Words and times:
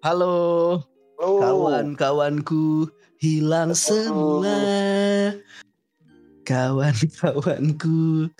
Halo, 0.00 0.80
Halo. 1.20 1.44
kawan-kawanku 1.44 2.88
hilang 3.20 3.76
semua. 3.76 4.48
Kawan-kawanku 6.48 8.32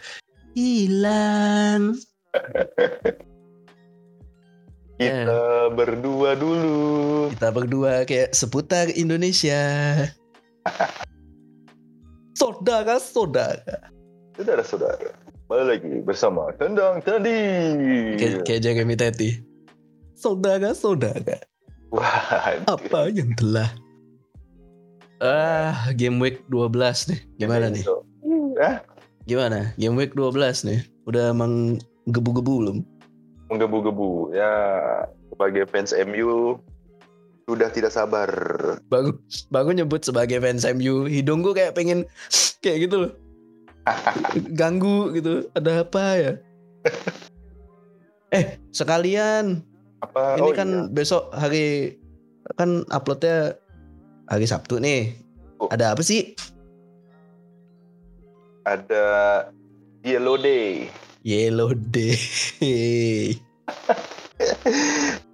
hilang. 0.56 2.00
Kita 4.96 5.68
berdua 5.76 6.32
dulu. 6.32 7.28
Kita 7.36 7.52
berdua 7.52 8.08
kayak 8.08 8.32
seputar 8.32 8.88
Indonesia. 8.96 9.60
Saudara, 12.40 12.96
saudara. 12.96 13.92
Saudara-saudara. 14.32 15.12
Balik 15.44 15.84
lagi 15.84 15.92
bersama 16.08 16.56
Tendang 16.56 17.04
Tadi. 17.04 17.36
Kayak, 18.16 18.48
kayak 18.48 18.60
Jeremy 18.64 18.96
Teti. 18.96 19.44
Saudara, 20.16 20.72
saudara. 20.72 21.49
Wah, 21.90 22.62
Apa 22.70 23.10
yang 23.10 23.34
telah 23.34 23.70
Ah, 25.20 25.92
game 25.92 26.16
week 26.16 26.40
12 26.48 27.12
nih. 27.12 27.20
Gimana 27.36 27.68
nih? 27.68 27.84
Hah? 28.56 28.80
Gimana? 29.28 29.76
Game 29.76 29.92
week 30.00 30.16
12 30.16 30.64
nih. 30.64 30.80
Udah 31.04 31.36
emang 31.36 31.76
gebu-gebu 32.08 32.54
belum? 32.64 32.78
Menggebu-gebu. 33.52 34.32
Ya, 34.32 34.48
sebagai 35.28 35.68
fans 35.68 35.92
MU 35.92 36.56
sudah 37.44 37.68
tidak 37.68 37.92
sabar. 37.92 38.30
Baru 38.88 39.20
baru 39.52 39.76
nyebut 39.76 40.00
sebagai 40.00 40.40
fans 40.40 40.64
MU, 40.64 41.04
hidung 41.04 41.44
gue 41.44 41.52
kayak 41.52 41.76
pengen 41.76 42.08
kayak 42.64 42.88
gitu 42.88 42.96
loh. 43.04 43.12
Ganggu 44.60 45.12
gitu. 45.12 45.52
Ada 45.52 45.84
apa 45.84 46.04
ya? 46.16 46.32
eh, 48.40 48.56
sekalian 48.72 49.68
Apa? 50.00 50.40
ini 50.40 50.48
oh, 50.48 50.54
kan 50.56 50.68
iya. 50.68 50.88
besok 50.88 51.28
hari 51.36 51.96
kan 52.56 52.88
uploadnya 52.88 53.60
hari 54.26 54.48
Sabtu 54.48 54.80
nih. 54.80 55.12
Oh. 55.60 55.68
Ada 55.68 55.92
apa 55.92 56.00
sih? 56.00 56.32
ada 58.64 59.04
Yellow 60.04 60.36
Day. 60.38 60.88
Yellow 61.24 61.72
Day. 61.74 62.16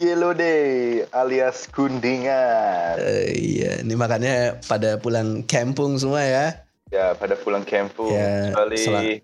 Yellow 0.03 0.34
Day 0.34 1.05
alias 1.14 1.70
kundingan. 1.70 2.98
Eh, 2.98 3.31
iya, 3.37 3.72
ini 3.84 3.94
makanya 3.94 4.59
pada 4.67 4.98
pulang 4.98 5.47
kampung 5.47 6.00
semua 6.00 6.22
ya. 6.25 6.47
Ya, 6.91 7.14
pada 7.14 7.34
pulang 7.39 7.67
kampung. 7.67 8.14
Ya, 8.14 8.50
Kecuali 8.50 9.22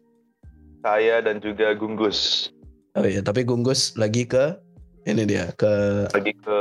saya 0.83 1.23
dan 1.23 1.39
juga 1.39 1.75
Gunggus. 1.75 2.51
Oh 2.99 3.07
iya, 3.07 3.23
tapi 3.23 3.47
Gunggus 3.47 3.95
lagi 3.99 4.27
ke 4.27 4.59
ini 5.03 5.23
dia 5.27 5.51
ke 5.55 5.73
Lagi 6.11 6.33
ke 6.37 6.59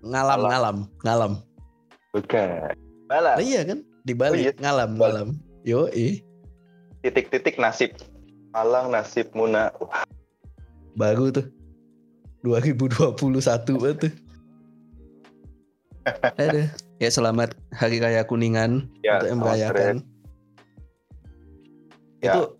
ngalam 0.00 0.38
Malam. 0.40 0.48
ngalam 0.50 0.76
ngalam. 1.04 1.32
bukan. 2.10 2.74
Malah. 3.06 3.34
Nah, 3.38 3.44
iya 3.44 3.60
kan 3.62 3.78
di 4.02 4.14
Bali 4.14 4.34
Oh 4.34 4.42
iya. 4.48 4.52
ngalam 4.58 4.90
Bali. 4.96 5.02
ngalam. 5.02 5.28
Yo 5.62 5.86
titik-titik 7.00 7.56
nasib 7.56 7.92
Malang 8.50 8.90
nasib 8.90 9.30
Muna 9.32 9.70
Wah, 9.78 10.02
baru 10.96 11.30
tuh 11.30 11.46
2021 12.42 13.14
banget 13.78 13.98
tuh. 14.08 14.12
Ada. 16.40 16.72
Ya 16.96 17.08
selamat 17.12 17.52
Hari 17.76 18.00
Raya 18.00 18.24
Kuningan 18.24 18.88
ya 19.04 19.20
untuk 19.20 19.28
yang 19.28 19.38
merayakan. 19.38 19.94
Ya. 22.24 22.32
Itu 22.32 22.56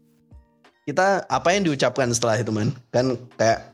kita 0.84 1.24
apa 1.26 1.48
yang 1.56 1.64
diucapkan 1.64 2.12
setelah 2.12 2.36
itu 2.36 2.52
man? 2.52 2.76
Kan 2.92 3.16
kayak 3.40 3.69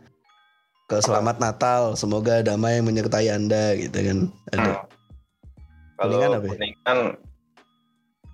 ke 0.86 1.02
selamat 1.02 1.42
Natal, 1.42 1.98
semoga 1.98 2.47
damai 2.47 2.78
menyertai 2.78 3.26
Anda 3.26 3.74
gitu 3.74 3.98
kan. 3.98 4.19
Ada. 4.54 4.62
Hmm. 4.62 4.78
kalau 5.97 6.12
Kuningan 6.14 6.30
apa 6.30 6.47
ya? 6.47 6.52
kuningan 6.54 6.98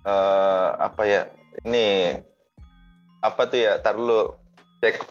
eh, 0.03 0.67
apa 0.77 1.01
ya 1.07 1.21
ini 1.65 1.87
apa 3.23 3.41
tuh 3.49 3.57
ya 3.57 3.79
tar 3.81 3.97
dulu 3.97 4.37
cek 4.83 5.01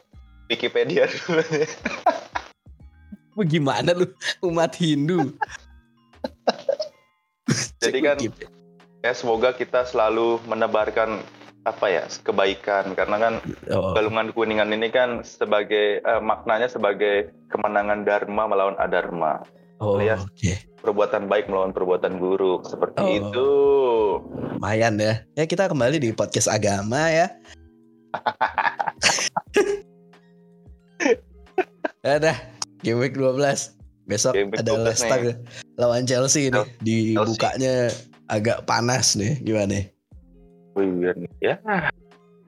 Wikipedia 0.52 1.08
dulu 1.08 1.42
Gimana 3.48 3.96
lu 3.96 4.06
umat 4.44 4.76
Hindu? 4.76 5.32
Jadi 7.82 7.98
kan 8.04 8.20
ya 9.02 9.12
semoga 9.16 9.50
kita 9.56 9.82
selalu 9.88 10.38
menebarkan 10.46 11.24
apa 11.62 11.86
ya 11.86 12.02
kebaikan 12.26 12.98
karena 12.98 13.16
kan 13.22 13.34
oh, 13.70 13.94
galungan 13.94 14.34
kuningan 14.34 14.74
ini 14.74 14.90
kan 14.90 15.22
sebagai 15.22 16.02
eh, 16.02 16.22
maknanya 16.22 16.66
sebagai 16.66 17.30
kemenangan 17.54 18.02
dharma 18.02 18.50
melawan 18.50 18.74
adharma 18.82 19.46
oh, 19.78 20.02
alias- 20.02 20.26
oke. 20.26 20.52
perbuatan 20.82 21.30
baik 21.30 21.46
melawan 21.46 21.70
perbuatan 21.70 22.18
buruk 22.18 22.66
seperti 22.66 22.98
Oh. 22.98 23.14
itu 23.14 23.50
Lumayan 24.62 24.94
ya. 24.94 25.26
Ya 25.34 25.44
kita 25.50 25.66
kembali 25.66 25.98
di 25.98 26.14
podcast 26.14 26.46
agama 26.46 27.10
ya. 27.10 27.34
ya 32.06 32.14
dah, 32.22 32.38
game 32.86 33.02
week 33.02 33.18
12. 33.18 33.74
Besok 34.06 34.38
Game 34.38 34.54
week 34.54 34.62
ada 34.62 34.78
12 34.78 34.86
Leicester 34.86 35.18
lawan 35.78 36.06
Chelsea 36.06 36.46
nih. 36.46 36.62
Chelsea. 36.62 36.78
Dibukanya 36.78 37.90
agak 38.30 38.70
panas 38.70 39.18
nih. 39.18 39.34
Gimana 39.42 39.66
nih? 39.66 39.90
Wih, 40.72 41.12
ya. 41.40 41.58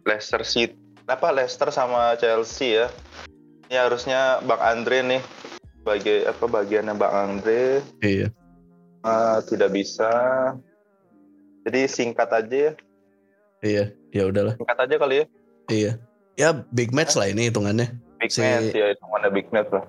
Leicester 0.04 0.40
City 0.44 0.76
apa 1.04 1.28
Leicester 1.30 1.68
sama 1.68 2.16
Chelsea 2.16 2.80
ya. 2.80 2.88
Ini 3.68 3.76
harusnya 3.76 4.40
Bang 4.44 4.60
Andre 4.60 5.04
nih 5.04 5.22
sebagai 5.80 6.24
apa 6.24 6.44
bagiannya 6.48 6.94
Bang 6.96 7.12
Andre 7.12 7.84
Iya. 8.00 8.28
eh, 9.04 9.38
tidak 9.48 9.70
bisa. 9.72 10.08
Jadi 11.64 11.80
singkat 11.88 12.28
aja 12.28 12.56
ya. 12.56 12.72
Iya, 13.64 13.84
ya 14.12 14.22
udahlah. 14.28 14.56
Singkat 14.56 14.78
aja 14.80 14.94
kali 14.96 15.14
ya. 15.16 15.26
Iya. 15.68 15.92
Ya 16.36 16.48
big 16.72 16.92
match 16.92 17.16
lah 17.16 17.28
ini 17.28 17.48
hitungannya. 17.48 17.88
Big 18.20 18.32
Si- 18.32 18.40
match 18.40 18.72
ya 18.72 18.92
itu 18.92 19.04
mana 19.08 19.28
big 19.28 19.48
match 19.52 19.68
lah. 19.72 19.84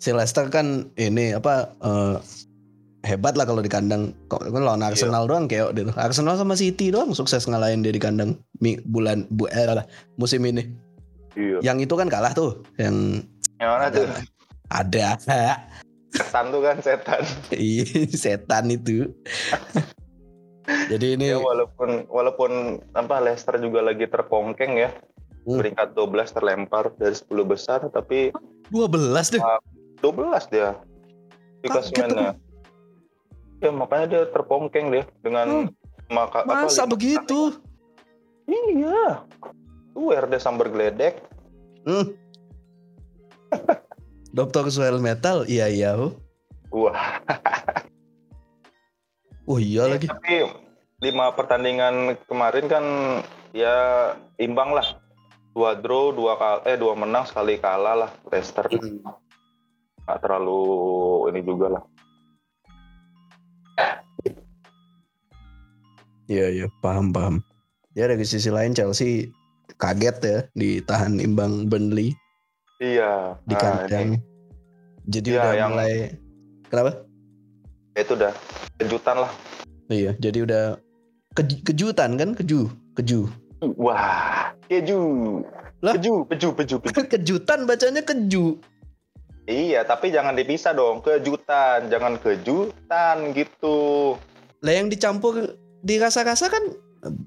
Si 0.00 0.10
Leicester 0.10 0.46
kan 0.50 0.90
ini 0.94 1.34
apa 1.34 1.74
eh, 1.78 2.16
hebat 3.04 3.34
lah 3.36 3.48
kalau 3.48 3.64
di 3.64 3.70
kandang. 3.72 4.12
Kok 4.28 4.50
kan 4.52 4.62
lawan 4.62 4.82
Iya. 4.84 4.92
Arsenal 4.92 5.24
doang 5.28 5.44
kayak 5.48 5.72
gitu. 5.76 5.92
Arsenal 5.96 6.36
sama 6.36 6.54
City 6.56 6.92
doang 6.92 7.12
sukses 7.16 7.44
ngalahin 7.48 7.84
dia 7.84 7.92
di 7.94 8.02
kandang 8.02 8.36
bulan 8.88 9.24
bu, 9.32 9.48
eh, 9.48 9.64
lah, 9.66 9.86
musim 10.20 10.44
ini. 10.44 10.68
Iya. 11.36 11.62
Yang 11.62 11.90
itu 11.90 11.94
kan 11.96 12.08
kalah 12.10 12.32
tuh, 12.34 12.60
yang 12.76 13.24
Yang 13.60 13.70
mana 13.70 13.86
tuh? 13.92 14.06
ada 14.70 15.18
Setan 16.10 16.50
tuh 16.50 16.60
kan 16.62 16.76
setan. 16.82 17.22
Iya, 17.54 17.86
setan 18.10 18.66
itu. 18.74 19.14
Jadi 20.90 21.18
ini 21.18 21.34
Ya 21.34 21.38
walaupun 21.38 22.06
walaupun 22.10 22.82
apa 22.94 23.22
Leicester 23.22 23.58
juga 23.62 23.82
lagi 23.82 24.06
terkongkeng 24.10 24.74
ya. 24.78 24.90
Hmm. 25.46 25.56
Peringkat 25.62 25.96
12 25.96 26.36
terlempar 26.36 26.92
dari 26.98 27.14
10 27.16 27.30
besar 27.46 27.78
tapi 27.94 28.34
12 28.74 29.38
deh. 29.38 29.42
12 30.02 30.52
dia 30.52 30.76
di 31.62 31.66
klasemennya. 31.70 32.34
Ya 33.60 33.70
makanya 33.70 34.06
dia 34.08 34.22
terpongkeng 34.32 34.88
dia 34.88 35.04
dengan 35.20 35.68
maka 36.08 36.42
apa, 36.42 36.66
Masa 36.66 36.84
lima- 36.84 36.92
begitu? 36.96 37.40
Iya. 38.48 39.22
Tuh 39.94 40.10
RD 40.10 40.34
sambar 40.40 40.72
geledek. 40.72 41.20
Hmm. 41.84 42.16
Dokter 44.36 44.66
Soil 44.70 44.98
Metal, 44.98 45.44
iya 45.46 45.68
iya. 45.68 45.94
Wah. 46.70 46.98
Oh 49.50 49.58
iya 49.58 49.82
lagi. 49.90 50.06
Tapi 50.06 50.46
lima 51.02 51.34
pertandingan 51.34 52.14
kemarin 52.30 52.70
kan 52.70 52.84
ya 53.50 53.74
imbang 54.38 54.70
lah. 54.70 54.86
Dua 55.50 55.74
draw, 55.74 56.14
dua 56.14 56.38
kal 56.38 56.62
eh 56.70 56.78
dua 56.78 56.94
menang 56.94 57.26
sekali 57.26 57.58
kalah 57.58 58.06
lah 58.06 58.10
Leicester. 58.30 58.70
Hmm. 58.70 59.02
Nggak 60.06 60.18
terlalu 60.22 60.62
ini 61.34 61.40
juga 61.42 61.66
lah. 61.66 61.82
Iya 66.30 66.46
iya, 66.46 66.66
paham 66.78 67.10
paham. 67.10 67.42
Ya 67.92 68.06
dari 68.06 68.22
sisi 68.22 68.54
lain 68.54 68.70
Chelsea 68.70 69.34
kaget 69.74 70.16
ya 70.22 70.38
ditahan 70.54 71.18
imbang 71.18 71.66
Burnley 71.66 72.14
Iya. 72.78 73.34
di 73.42 73.54
Nah, 73.54 73.60
kandang. 73.60 74.14
ini. 74.14 74.18
Jadi 75.10 75.28
Iya, 75.28 75.40
udah 75.42 75.52
yang- 75.58 75.72
mulai 75.74 75.92
Kenapa? 76.70 76.90
itu 77.92 78.12
udah 78.14 78.32
kejutan 78.78 79.16
lah. 79.18 79.32
Iya, 79.90 80.14
jadi 80.16 80.38
udah 80.46 80.64
keju- 81.34 81.62
kejutan 81.66 82.14
kan? 82.14 82.30
Keju, 82.32 82.70
keju. 82.94 83.26
Wah, 83.74 84.54
keju. 84.70 85.00
Lah? 85.82 85.98
Keju, 85.98 86.30
keju, 86.30 86.48
keju, 86.54 86.76
keju. 86.78 86.94
kejutan 87.12 87.66
bacanya 87.66 88.06
keju. 88.06 88.62
Iya, 89.50 89.82
tapi 89.82 90.14
jangan 90.14 90.38
dipisah 90.38 90.70
dong. 90.70 91.02
Kejutan, 91.02 91.90
jangan 91.90 92.22
kejutan 92.22 93.34
gitu. 93.34 94.14
Lah 94.62 94.72
yang 94.72 94.86
dicampur 94.86 95.58
dirasa-rasa 95.80 96.52
kan 96.52 96.64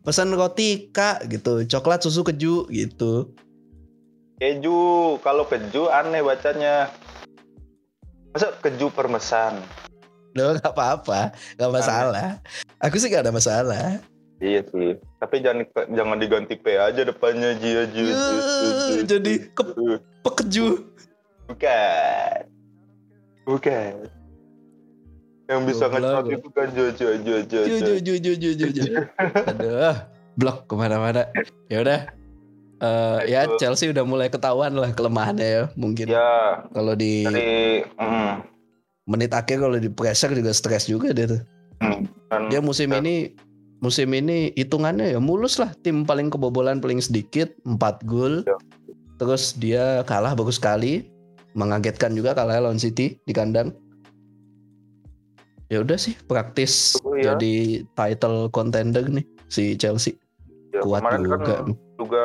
pesan 0.05 0.33
roti 0.37 0.93
kak 0.93 1.25
gitu, 1.29 1.65
coklat 1.65 2.05
susu 2.05 2.21
keju 2.21 2.69
gitu. 2.69 3.33
Keju, 4.37 5.17
kalau 5.21 5.45
keju 5.49 5.89
aneh 5.89 6.21
bacanya. 6.21 6.89
Masa 8.33 8.49
keju 8.61 8.89
permesan? 8.89 9.61
Loh 10.33 10.57
gak 10.57 10.73
apa-apa, 10.73 11.37
gak 11.57 11.71
masalah. 11.73 12.41
Aku 12.81 12.97
sih 12.97 13.13
gak 13.13 13.29
ada 13.29 13.33
masalah. 13.33 14.01
Iya 14.41 14.65
sih. 14.73 14.97
Tapi 15.21 15.39
jangan 15.39 15.63
jangan 15.93 16.17
diganti 16.17 16.57
P 16.57 16.75
aja 16.75 17.05
depannya 17.05 17.53
Jia 17.61 17.85
jadi 19.05 19.33
ke 19.53 19.63
pekeju. 20.25 20.81
Bukan. 21.47 22.37
Bukan. 23.45 23.93
Yang 25.53 25.61
bisa 25.69 25.85
ngecot 25.87 26.25
itu 26.27 26.47
kan 26.49 26.67
Jo 26.73 26.85
Jo 26.91 27.09
Jo 27.21 27.35
Jo 27.45 27.61
Ju 27.63 27.75
Jo. 27.77 27.93
ju 28.01 28.15
ju 28.17 28.33
ju 28.33 28.33
ju 28.33 28.51
ju 28.57 28.67
ju. 28.73 28.83
Aduh, 29.53 29.95
blok 30.33 30.65
ke 30.65 30.73
mana-mana. 30.73 31.29
Ya 31.69 31.79
udah. 31.79 31.99
Eh, 32.83 33.19
ya. 33.31 33.47
Chelsea 33.55 33.93
udah 33.93 34.03
mulai 34.03 34.27
ketahuan 34.27 34.75
lah 34.75 34.91
kelemahannya 34.91 35.47
ya 35.47 35.63
mungkin 35.79 36.11
Ya, 36.11 36.67
kalau 36.75 36.99
di 36.99 37.23
dari 37.23 37.79
mm, 37.95 38.43
menit 39.07 39.31
akhir 39.31 39.63
kalau 39.63 39.79
di 39.79 39.87
pressure 39.87 40.35
juga 40.35 40.51
stres 40.51 40.91
juga 40.91 41.15
dia 41.15 41.31
tuh 41.31 41.41
mm, 41.79 42.27
kan 42.27 42.51
dia 42.51 42.59
musim 42.59 42.91
Dan- 42.91 43.07
ini 43.07 43.31
musim 43.79 44.11
ini 44.11 44.51
hitungannya 44.59 45.15
ya 45.15 45.19
mulus 45.23 45.63
lah 45.63 45.71
tim 45.79 46.03
paling 46.03 46.27
kebobolan 46.27 46.83
paling 46.83 46.99
sedikit 46.99 47.55
4 47.63 47.79
gol 48.03 48.43
Ya. 48.43 48.59
terus 49.15 49.55
dia 49.55 50.03
kalah 50.03 50.35
bagus 50.35 50.59
sekali 50.59 51.07
mengagetkan 51.55 52.11
juga 52.11 52.35
kalah 52.35 52.59
lawan 52.59 52.83
City 52.83 53.15
di 53.23 53.31
kandang 53.31 53.71
ya 55.73 55.81
udah 55.81 55.97
sih 55.97 56.13
praktis 56.29 57.01
Oh, 57.01 57.17
iya. 57.17 57.33
jadi 57.33 57.81
title 57.97 58.53
contender 58.53 59.09
nih 59.09 59.25
si 59.49 59.73
Chelsea 59.73 60.13
ya, 60.69 60.85
kuat 60.85 61.01
kemarin 61.01 61.21
juga 61.25 61.37
kan 61.41 61.65
juga 61.97 62.23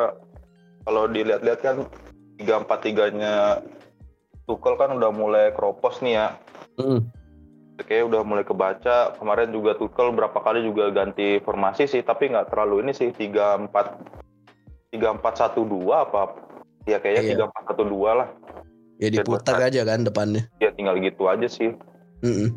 kalau 0.85 1.03
dilihat-lihat 1.09 1.59
kan 1.65 1.77
tiga 2.37 2.61
empat 2.61 2.79
tiganya 2.85 3.65
Tuchel 4.45 4.81
kan 4.81 4.97
udah 4.97 5.13
mulai 5.13 5.53
keropos 5.53 6.01
nih 6.01 6.17
ya. 6.17 6.27
Mm. 6.81 7.05
Kayaknya 7.85 8.05
udah 8.09 8.21
mulai 8.25 8.41
kebaca. 8.41 9.13
Kemarin 9.21 9.53
juga 9.53 9.77
Tuchel 9.77 10.09
berapa 10.09 10.33
kali 10.41 10.65
juga 10.65 10.89
ganti 10.89 11.37
formasi 11.45 11.85
sih, 11.85 12.01
tapi 12.01 12.33
nggak 12.33 12.49
terlalu 12.49 12.81
ini 12.89 12.91
sih 12.97 13.13
tiga 13.13 13.53
empat 13.61 14.01
tiga 14.89 15.13
empat 15.13 15.37
satu 15.37 15.69
dua 15.69 16.09
apa? 16.09 16.33
Ya 16.89 16.97
kayaknya 16.97 17.21
Iya. 17.21 17.31
tiga 17.37 17.43
empat 17.45 17.63
satu 17.69 17.83
dua 17.85 18.25
lah. 18.25 18.29
ya 18.99 19.07
diputar 19.15 19.63
aja 19.63 19.87
kan 19.87 20.03
depannya 20.03 20.43
Ya 20.59 20.75
tinggal 20.75 20.99
gitu 20.99 21.29
aja 21.29 21.47
sih. 21.47 21.71
Mm-mm. 22.19 22.51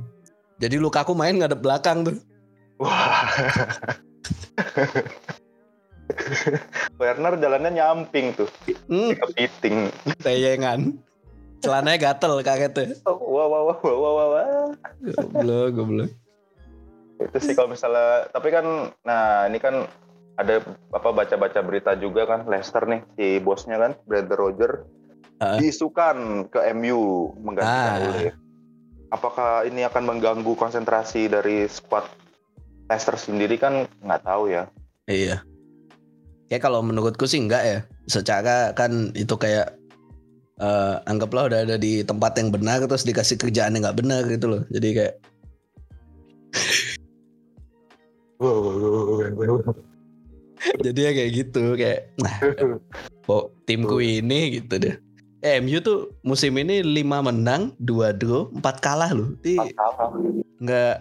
Jadi 0.62 0.78
Lukaku 0.78 1.12
main 1.12 1.34
ngadep 1.34 1.58
belakang 1.58 2.06
tuh 2.06 2.16
Wah. 2.78 3.26
Werner 6.98 7.34
jalannya 7.34 7.70
nyamping 7.72 8.34
tuh, 8.34 8.48
Hmm, 8.84 9.16
kepiting. 9.16 9.88
tayangan 10.18 10.92
celananya 11.58 11.98
gatel 12.10 12.42
kagetnya 12.42 12.98
Wah 13.06 13.16
wah 13.46 13.60
wah 13.64 13.78
wah 13.78 13.94
wah 13.94 14.12
wah. 14.12 14.26
wah. 14.28 14.66
goblok 15.00 15.68
goblok 15.72 16.10
itu 17.22 17.38
sih 17.38 17.54
kalau 17.54 17.70
misalnya 17.70 18.26
tapi 18.28 18.50
kan 18.50 18.66
nah 19.00 19.46
ini 19.46 19.56
kan 19.56 19.86
ada 20.34 20.58
apa 20.90 21.08
baca-baca 21.12 21.62
berita 21.62 21.94
juga 21.94 22.26
kan 22.26 22.42
Leicester 22.44 22.82
nih 22.82 23.00
si 23.14 23.38
bosnya 23.38 23.78
kan 23.78 23.94
Brother 24.04 24.36
Roger 24.36 24.72
Ah. 25.38 25.58
diisukan 25.58 26.46
ke 26.48 26.70
MU 26.72 27.02
menggantikan 27.36 27.98
Ah. 27.98 28.10
Ole. 28.12 28.30
Apakah 29.12 29.68
ini 29.68 29.84
akan 29.84 30.08
mengganggu 30.08 30.56
konsentrasi 30.56 31.28
dari 31.28 31.68
squad 31.68 32.08
Leicester 32.88 33.20
sendiri 33.20 33.60
kan 33.60 33.84
nggak 34.00 34.24
tahu 34.24 34.48
ya. 34.48 34.64
Iya. 35.04 35.44
Kayak 36.48 36.62
kalau 36.64 36.80
menurutku 36.80 37.28
sih 37.28 37.36
enggak 37.36 37.64
ya. 37.64 37.78
Secara 38.08 38.72
kan 38.72 39.12
itu 39.12 39.36
kayak 39.36 39.76
eh, 40.60 40.94
anggaplah 41.04 41.52
udah 41.52 41.60
ada 41.68 41.76
di 41.76 42.00
tempat 42.00 42.40
yang 42.40 42.48
benar 42.48 42.80
terus 42.88 43.04
dikasih 43.04 43.36
kerjaan 43.36 43.76
yang 43.76 43.84
nggak 43.84 44.00
benar 44.00 44.24
gitu 44.32 44.48
loh. 44.48 44.64
Jadi 44.72 44.88
kayak 44.96 45.14
jadi 50.84 50.98
ya 50.98 51.10
kayak 51.14 51.30
gitu 51.30 51.78
kayak 51.78 52.10
nah 52.18 52.34
kok 53.28 53.52
timku 53.68 54.00
ini 54.00 54.56
gitu 54.56 54.80
deh. 54.80 54.96
Eh, 55.42 55.58
MU 55.58 55.82
tuh 55.82 56.14
musim 56.22 56.54
ini 56.54 56.86
5 56.86 57.02
menang, 57.18 57.74
2 57.82 58.14
draw, 58.14 58.46
4 58.54 58.78
kalah 58.78 59.10
loh. 59.10 59.34
Ini 59.42 59.74
nggak 60.62 60.94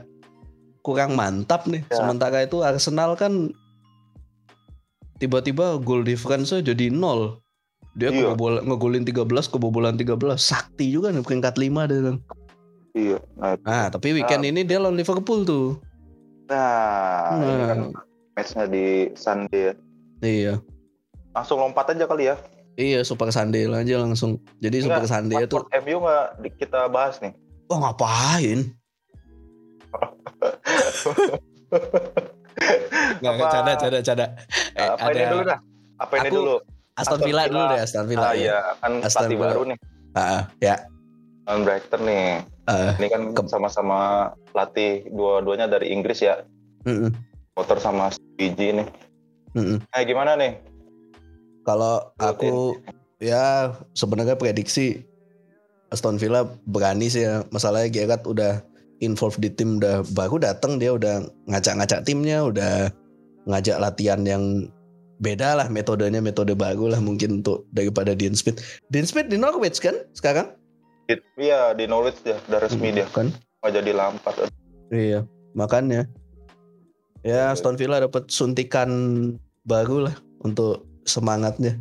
kurang 0.81 1.13
mantap 1.13 1.69
nih. 1.69 1.85
Ya. 1.87 2.01
Sementara 2.01 2.41
itu 2.41 2.65
Arsenal 2.65 3.13
kan 3.13 3.53
tiba-tiba 5.21 5.77
goal 5.77 6.01
difference 6.01 6.49
jadi 6.51 6.89
nol. 6.89 7.37
Dia 7.93 8.09
Iya. 8.09 8.33
kebobol, 8.33 8.65
ngegolin 8.65 9.05
13, 9.05 9.45
kebobolan 9.45 9.93
13. 9.93 10.41
Sakti 10.41 10.89
juga 10.89 11.13
nih 11.13 11.21
peringkat 11.21 11.61
5 11.61 11.85
dia 11.85 11.99
kan. 12.01 12.17
Iya. 12.97 13.17
Nah, 13.37 13.53
Nah, 13.61 13.85
tapi 13.93 14.17
weekend 14.17 14.41
ini 14.41 14.65
dia 14.65 14.81
lawan 14.81 14.97
Liverpool 14.97 15.45
tuh. 15.45 15.77
nah, 16.49 17.37
ini 17.37 17.45
Nah. 17.47 17.67
kan 17.69 17.79
matchnya 18.33 18.65
di 18.67 18.85
Sunday 19.13 19.61
ya. 19.69 19.73
Iya. 20.19 20.53
Langsung 21.31 21.61
lompat 21.61 21.93
aja 21.93 22.03
kali 22.03 22.27
ya. 22.27 22.35
Iya, 22.81 23.05
Super 23.05 23.29
Sunday 23.29 23.69
aja 23.69 23.95
langsung. 24.01 24.41
Jadi 24.57 24.81
Super 24.81 25.05
Enggak, 25.05 25.13
Sunday 25.13 25.37
tuh, 25.45 25.61
Watford 25.61 25.85
MU 25.85 25.97
nggak 26.01 26.25
kita 26.57 26.89
bahas 26.89 27.21
nih. 27.21 27.33
oh 27.69 27.77
ngapain? 27.77 28.73
Nggak, 33.21 33.33
Apa- 33.37 33.51
canda, 33.53 33.71
canda, 33.77 33.99
canda. 34.01 34.25
Eh, 34.73 34.89
apa 34.89 35.07
ini 35.09 35.23
dulu 35.29 35.43
dah? 35.45 35.59
Apa 35.97 36.13
ini 36.17 36.27
Aku- 36.27 36.35
dulu? 36.35 36.55
Aston 36.91 37.17
Aston 37.17 37.19
Villa 37.23 37.43
dulu 37.47 37.63
deh, 37.63 37.79
Aston 37.79 38.05
Villa. 38.05 38.25
Ah 38.25 38.33
ya. 38.33 38.41
iya, 38.41 38.57
kan 38.77 38.91
Aston 38.99 39.07
pelatih 39.23 39.29
Villa. 39.31 39.45
baru 39.47 39.61
nih. 39.63 39.77
Ah, 40.11 40.41
ya. 40.59 40.75
Lawan 41.47 41.61
Brighton 41.63 42.01
nih. 42.03 42.27
Ah, 42.63 42.91
Ini 42.93 43.07
kan 43.07 43.21
Ke- 43.31 43.47
sama-sama 43.47 43.99
pelatih 44.51 44.91
dua-duanya 45.09 45.65
dari 45.65 45.89
Inggris 45.89 46.19
ya. 46.19 46.43
mm-mm, 46.81 47.13
Motor 47.53 47.77
sama 47.77 48.09
Fiji 48.35 48.73
nih. 48.73 48.87
mm-mm. 49.53 49.77
Nah, 49.81 50.01
gimana 50.01 50.33
nih? 50.35 50.57
Kalau 51.71 52.11
aku 52.19 52.75
ya 53.23 53.71
sebenarnya 53.95 54.35
prediksi 54.35 55.07
Aston 55.87 56.19
Villa 56.19 56.43
berani 56.67 57.07
sih 57.07 57.23
ya. 57.23 57.47
Masalahnya 57.55 57.87
Gerrard 57.87 58.27
udah 58.27 58.59
involved 58.99 59.39
di 59.39 59.47
tim 59.47 59.79
udah 59.79 60.03
baru 60.11 60.35
datang 60.35 60.83
dia 60.83 60.91
udah 60.91 61.23
ngacak-ngacak 61.47 62.03
timnya, 62.03 62.43
udah 62.43 62.91
ngajak 63.47 63.79
latihan 63.79 64.19
yang 64.27 64.67
beda 65.23 65.55
lah 65.55 65.71
metodenya 65.71 66.19
metode 66.19 66.59
baru 66.59 66.91
lah 66.91 66.99
mungkin 66.99 67.39
untuk 67.39 67.63
daripada 67.71 68.11
Dean 68.11 68.35
Smith. 68.35 68.59
Dean 68.91 69.07
Smith 69.07 69.31
di 69.31 69.39
Norwich 69.39 69.79
kan 69.79 69.95
sekarang? 70.11 70.51
Iya, 71.39 71.71
di 71.71 71.87
Norwich 71.87 72.19
ya, 72.27 72.35
udah 72.51 72.59
resmi 72.67 72.91
dia. 72.91 73.07
Kan? 73.15 73.31
Nggak 73.63 73.71
jadi 73.79 73.91
lampat. 73.95 74.33
Iya, 74.91 75.23
makanya. 75.55 76.03
Ya 77.23 77.55
Aston 77.55 77.79
Villa 77.79 78.03
dapat 78.03 78.27
suntikan 78.27 78.91
baru 79.63 80.11
lah 80.11 80.15
untuk 80.43 80.90
semangatnya. 81.03 81.77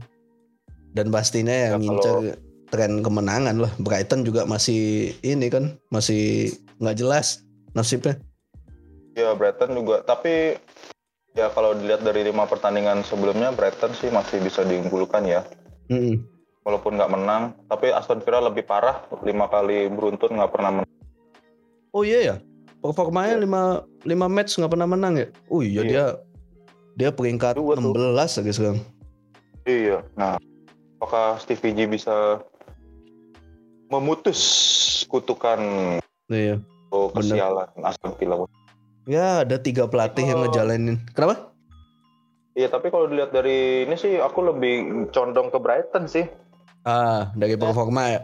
Dan 0.91 1.09
pastinya 1.09 1.53
yang 1.53 1.73
Ya, 1.77 1.83
ngincer 1.83 2.15
kalau- 2.15 2.39
tren 2.71 2.93
kemenangan 3.01 3.57
lah. 3.59 3.73
Brighton 3.79 4.23
juga 4.23 4.47
masih 4.47 5.11
ini 5.21 5.47
kan, 5.47 5.75
masih 5.89 6.51
nggak 6.79 6.97
jelas 6.97 7.43
nasibnya. 7.73 8.19
Ya, 9.13 9.35
Brighton 9.35 9.75
juga. 9.75 10.03
Tapi 10.03 10.55
ya 11.33 11.47
kalau 11.49 11.75
dilihat 11.75 12.01
dari 12.01 12.23
lima 12.25 12.47
pertandingan 12.47 13.03
sebelumnya, 13.03 13.51
Brighton 13.51 13.91
sih 13.93 14.09
masih 14.09 14.39
bisa 14.39 14.63
diunggulkan 14.63 15.27
ya. 15.27 15.43
Mm-mm. 15.89 16.23
Walaupun 16.61 16.95
nggak 16.95 17.11
menang, 17.11 17.43
tapi 17.67 17.91
Aston 17.91 18.21
Villa 18.21 18.39
lebih 18.41 18.63
parah. 18.63 19.03
Lima 19.21 19.47
kali 19.47 19.89
beruntun 19.89 20.31
nggak 20.33 20.53
pernah 20.53 20.71
menang. 20.73 20.91
Oh 21.91 22.03
iya 22.03 22.19
ya, 22.23 22.37
performanya 22.79 23.35
Iya. 23.35 23.43
5 23.43 23.63
5 24.05 24.27
match 24.27 24.55
nggak 24.55 24.71
pernah 24.71 24.87
menang 24.87 25.15
ya. 25.17 25.27
Oh 25.49 25.59
iya, 25.59 25.83
Iya. 25.83 25.91
dia 25.91 26.05
dia 26.93 27.11
peringkat 27.11 27.59
Dua 27.59 27.75
tuh. 27.75 27.91
16 27.91 28.39
lagi 28.39 28.53
sekarang. 28.53 28.79
Iya. 29.71 29.99
Nah, 30.19 30.35
apakah 30.99 31.39
Stevie 31.39 31.75
G 31.75 31.87
bisa 31.87 32.43
memutus 33.87 34.41
kutukan 35.07 35.59
Iya. 36.27 36.59
oh, 36.91 37.11
kesialan 37.15 37.71
Aston 37.83 38.15
Villa? 38.19 38.47
Ya 39.07 39.43
ada 39.47 39.59
tiga 39.59 39.87
pelatih 39.87 40.27
yang 40.27 40.43
Oh. 40.43 40.45
ngejalanin. 40.47 40.99
Kenapa? 41.15 41.55
Iya, 42.55 42.67
tapi 42.67 42.91
kalau 42.91 43.07
dilihat 43.07 43.31
dari 43.31 43.87
ini 43.87 43.95
sih 43.95 44.19
aku 44.19 44.43
lebih 44.43 45.07
condong 45.15 45.55
ke 45.55 45.59
Brighton 45.63 46.11
sih. 46.11 46.27
Ah, 46.83 47.31
dari 47.39 47.55
performa 47.55 48.11
ya. 48.11 48.23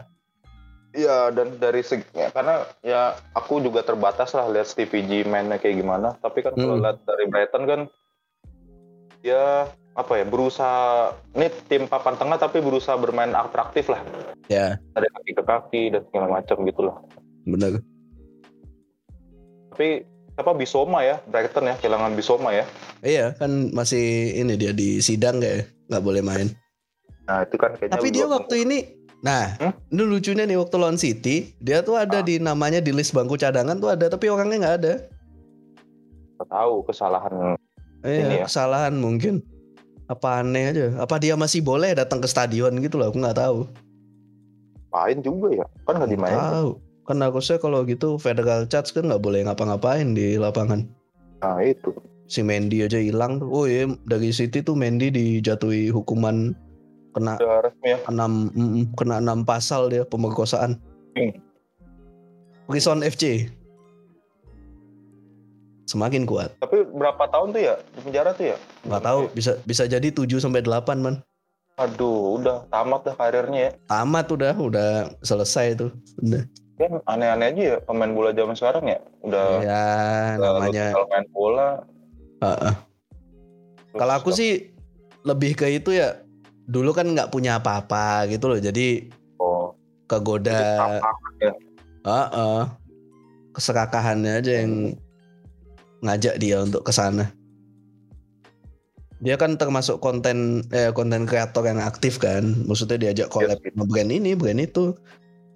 Iya, 0.96 1.28
dan 1.30 1.60
dari 1.60 1.84
segi 1.84 2.08
ya, 2.16 2.32
karena 2.32 2.64
ya 2.80 3.12
aku 3.36 3.60
juga 3.60 3.84
terbatas 3.84 4.32
lah 4.32 4.48
lihat 4.48 4.64
Stevie 4.64 5.04
G 5.04 5.10
mainnya 5.28 5.60
kayak 5.60 5.76
gimana. 5.78 6.16
Tapi 6.24 6.40
kan 6.40 6.56
kalau 6.56 6.80
Hmm. 6.80 6.84
lihat 6.88 6.98
dari 7.04 7.24
Brighton 7.28 7.64
kan 7.68 7.80
ya 9.20 9.68
apa 9.96 10.12
ya 10.14 10.24
berusaha 10.24 11.08
ini 11.32 11.48
tim 11.66 11.88
papan 11.88 12.14
tengah 12.14 12.36
tapi 12.36 12.60
berusaha 12.60 12.94
bermain 12.94 13.32
atraktif 13.32 13.88
lah 13.88 14.04
Ya, 14.46 14.78
dari 14.92 15.08
kaki 15.10 15.32
ke 15.32 15.42
kaki 15.42 15.82
dan 15.90 16.02
segala 16.06 16.30
macam 16.30 16.62
gitu 16.62 16.86
loh. 16.86 17.02
benar. 17.42 17.82
Tapi 19.72 20.06
apa 20.36 20.50
Bisoma 20.52 21.02
ya 21.02 21.18
Brighton 21.24 21.66
ya 21.66 21.74
kehilangan 21.74 22.14
Bisoma 22.14 22.54
ya. 22.54 22.62
Iya 23.00 23.34
kan 23.34 23.72
masih 23.72 24.04
ini 24.36 24.54
dia 24.54 24.70
di 24.70 25.00
sidang 25.00 25.42
kayak 25.42 25.66
nggak 25.90 26.04
boleh 26.04 26.22
main. 26.22 26.46
Nah 27.24 27.42
itu 27.42 27.56
kan 27.56 27.74
kayaknya 27.74 27.96
Tapi 27.96 28.08
dia 28.10 28.26
waktu 28.26 28.56
ini 28.62 28.78
Nah, 29.16 29.56
Hmm? 29.58 29.72
ini 29.90 30.02
lucunya 30.04 30.44
nih 30.44 30.54
waktu 30.54 30.76
lawan 30.76 31.00
City, 31.00 31.56
dia 31.58 31.80
tuh 31.80 31.96
ada 31.96 32.20
Ah. 32.20 32.22
di 32.22 32.36
namanya 32.38 32.78
di 32.78 32.92
list 32.92 33.10
bangku 33.10 33.34
cadangan 33.34 33.74
tuh 33.74 33.90
ada, 33.90 34.06
tapi 34.06 34.28
orangnya 34.28 34.60
nggak 34.62 34.76
ada. 34.84 34.94
Tahu 36.38 36.84
kesalahan 36.86 37.56
Iya, 38.04 38.22
Ini 38.22 38.34
ya? 38.36 38.46
kesalahan 38.46 38.94
mungkin. 38.94 39.40
Apa 40.06 40.42
aneh 40.42 40.70
aja? 40.70 40.86
Apa 41.02 41.18
dia 41.18 41.34
masih 41.34 41.62
boleh 41.66 41.90
datang 41.98 42.22
ke 42.22 42.28
stadion 42.30 42.70
gitu 42.78 42.98
loh? 42.98 43.10
Aku 43.10 43.18
nggak 43.18 43.38
tahu. 43.38 43.66
main 44.94 45.18
juga 45.20 45.52
ya. 45.52 45.66
Kan 45.84 46.00
nggak 46.00 46.10
dimainin. 46.14 46.40
Tahu. 46.40 46.70
Kan 47.06 47.18
aku 47.22 47.38
sih 47.42 47.58
kalau 47.60 47.84
gitu 47.84 48.16
federal 48.16 48.64
charge 48.66 48.94
kan 48.94 49.06
nggak 49.06 49.20
boleh 49.20 49.44
ngapa-ngapain 49.44 50.14
di 50.14 50.38
lapangan. 50.40 50.86
Nah 51.42 51.58
itu. 51.60 51.92
Si 52.26 52.42
Mendy 52.42 52.82
aja 52.82 52.98
hilang 52.98 53.38
tuh. 53.38 53.48
Oh 53.50 53.64
iya, 53.68 53.86
dari 54.08 54.34
City 54.34 54.62
tuh 54.62 54.74
Mendy 54.74 55.12
dijatuhi 55.14 55.94
hukuman 55.94 56.54
kena 57.14 57.38
ya. 57.80 57.96
enam 58.10 58.52
mm, 58.52 58.92
kena 58.98 59.22
enam 59.22 59.46
pasal 59.46 59.88
dia 59.88 60.02
pemerkosaan. 60.04 60.80
Hmm. 61.14 61.32
Prison 62.66 63.00
FC. 63.06 63.46
Semakin 65.86 66.26
kuat. 66.26 66.50
Tapi 66.58 66.82
berapa 66.90 67.30
tahun 67.30 67.54
tuh 67.54 67.62
ya 67.62 67.74
di 67.94 68.00
penjara 68.02 68.30
tuh 68.34 68.52
ya? 68.52 68.56
Nggak 68.82 69.02
tahu 69.06 69.20
bisa 69.30 69.52
bisa 69.62 69.86
jadi 69.86 70.10
7 70.10 70.26
sampai 70.42 70.66
8 70.66 70.98
man. 70.98 71.22
Aduh, 71.78 72.42
udah 72.42 72.66
tamat 72.72 73.06
dah 73.06 73.14
karirnya 73.14 73.60
ya. 73.68 73.70
Tamat 73.86 74.26
udah, 74.32 74.54
udah 74.58 74.90
selesai 75.22 75.78
tuh. 75.78 75.90
Udah. 76.18 76.42
Kan 76.76 77.00
aneh-aneh 77.08 77.46
aja 77.54 77.62
ya 77.62 77.76
pemain 77.86 78.10
bola 78.10 78.34
zaman 78.34 78.58
sekarang 78.58 78.84
ya. 78.84 78.98
Udah 79.24 79.46
ya 79.64 79.84
namanya 80.36 80.92
kalau 80.92 81.08
main 81.08 81.26
bola. 81.30 81.68
Heeh. 82.42 82.74
terus 83.94 83.98
Kalau 84.02 84.12
aku 84.18 84.30
sih 84.34 84.74
lebih 85.24 85.56
ke 85.56 85.70
itu 85.72 85.94
ya 85.94 86.20
dulu 86.66 86.90
kan 86.92 87.06
nggak 87.06 87.30
punya 87.30 87.62
apa-apa 87.62 88.26
gitu 88.26 88.50
loh 88.50 88.58
jadi 88.58 89.06
oh, 89.38 89.72
kegoda 90.10 90.50
jadi 90.52 90.76
sama 90.76 90.96
ya. 91.38 91.52
Heeh. 92.06 92.62
keserakahannya 93.56 94.32
aja 94.44 94.52
yang 94.60 94.92
ngajak 96.04 96.36
dia 96.40 96.60
untuk 96.60 96.84
ke 96.84 96.92
sana. 96.92 97.32
Dia 99.24 99.40
kan 99.40 99.56
termasuk 99.56 100.04
konten 100.04 100.60
eh 100.76 100.92
konten 100.92 101.24
kreator 101.24 101.64
yang 101.64 101.80
aktif 101.80 102.20
kan. 102.20 102.52
Maksudnya 102.68 103.00
diajak 103.00 103.32
collab 103.32 103.56
sama 103.64 103.88
brand 103.88 104.12
ini, 104.12 104.36
brand 104.36 104.60
itu. 104.60 104.92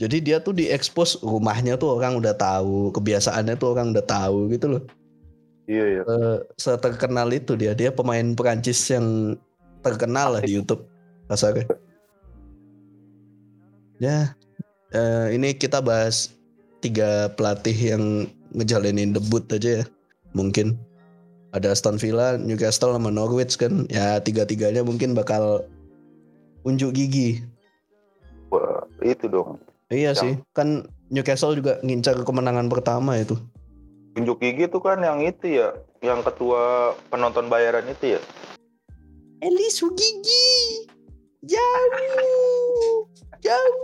Jadi 0.00 0.16
dia 0.24 0.40
tuh 0.40 0.56
diekspos 0.56 1.20
rumahnya 1.20 1.76
tuh 1.76 2.00
orang 2.00 2.16
udah 2.16 2.32
tahu, 2.32 2.88
kebiasaannya 2.96 3.60
tuh 3.60 3.76
orang 3.76 3.92
udah 3.92 4.04
tahu 4.08 4.48
gitu 4.48 4.66
loh. 4.76 4.82
Iya 5.68 5.84
iya. 5.86 6.02
Eh, 6.02 6.36
seterkenal 6.56 7.28
itu 7.36 7.52
dia. 7.52 7.76
Dia 7.76 7.92
pemain 7.92 8.32
Perancis 8.32 8.80
yang 8.88 9.36
terkenal 9.84 10.40
lah 10.40 10.42
di 10.42 10.56
YouTube 10.56 10.88
kasarnya. 11.28 11.68
Ya, 14.00 14.32
eh, 14.96 15.36
ini 15.36 15.52
kita 15.52 15.84
bahas 15.84 16.32
tiga 16.80 17.28
pelatih 17.36 17.76
yang 17.76 18.04
ngejalanin 18.56 19.12
debut 19.12 19.44
aja 19.52 19.84
ya. 19.84 19.99
Mungkin 20.32 20.78
ada 21.50 21.74
Aston 21.74 21.98
Villa, 21.98 22.38
Newcastle 22.38 22.94
sama 22.94 23.10
Norwich 23.10 23.58
kan. 23.58 23.86
Ya 23.90 24.22
tiga-tiganya 24.22 24.86
mungkin 24.86 25.14
bakal 25.14 25.66
unjuk 26.62 26.94
gigi. 26.94 27.42
Wah, 28.50 28.86
itu 29.02 29.26
dong. 29.26 29.58
Iya 29.90 30.14
Yang- 30.14 30.22
sih, 30.22 30.32
kan 30.54 30.86
Newcastle 31.10 31.58
juga 31.58 31.82
ngincar 31.82 32.14
kemenangan 32.22 32.70
pertama 32.70 33.18
itu. 33.18 33.34
Unjuk 34.14 34.38
gigi 34.42 34.70
tuh 34.70 34.82
kan 34.82 35.02
yang 35.02 35.22
itu 35.22 35.58
ya, 35.58 35.74
yang 36.02 36.22
ketua 36.22 36.94
penonton 37.10 37.50
bayaran 37.50 37.86
itu 37.90 38.18
ya. 38.18 38.20
Elis 39.40 39.80
gigi 39.80 40.50
jauh 41.40 43.08
jauh 43.40 43.76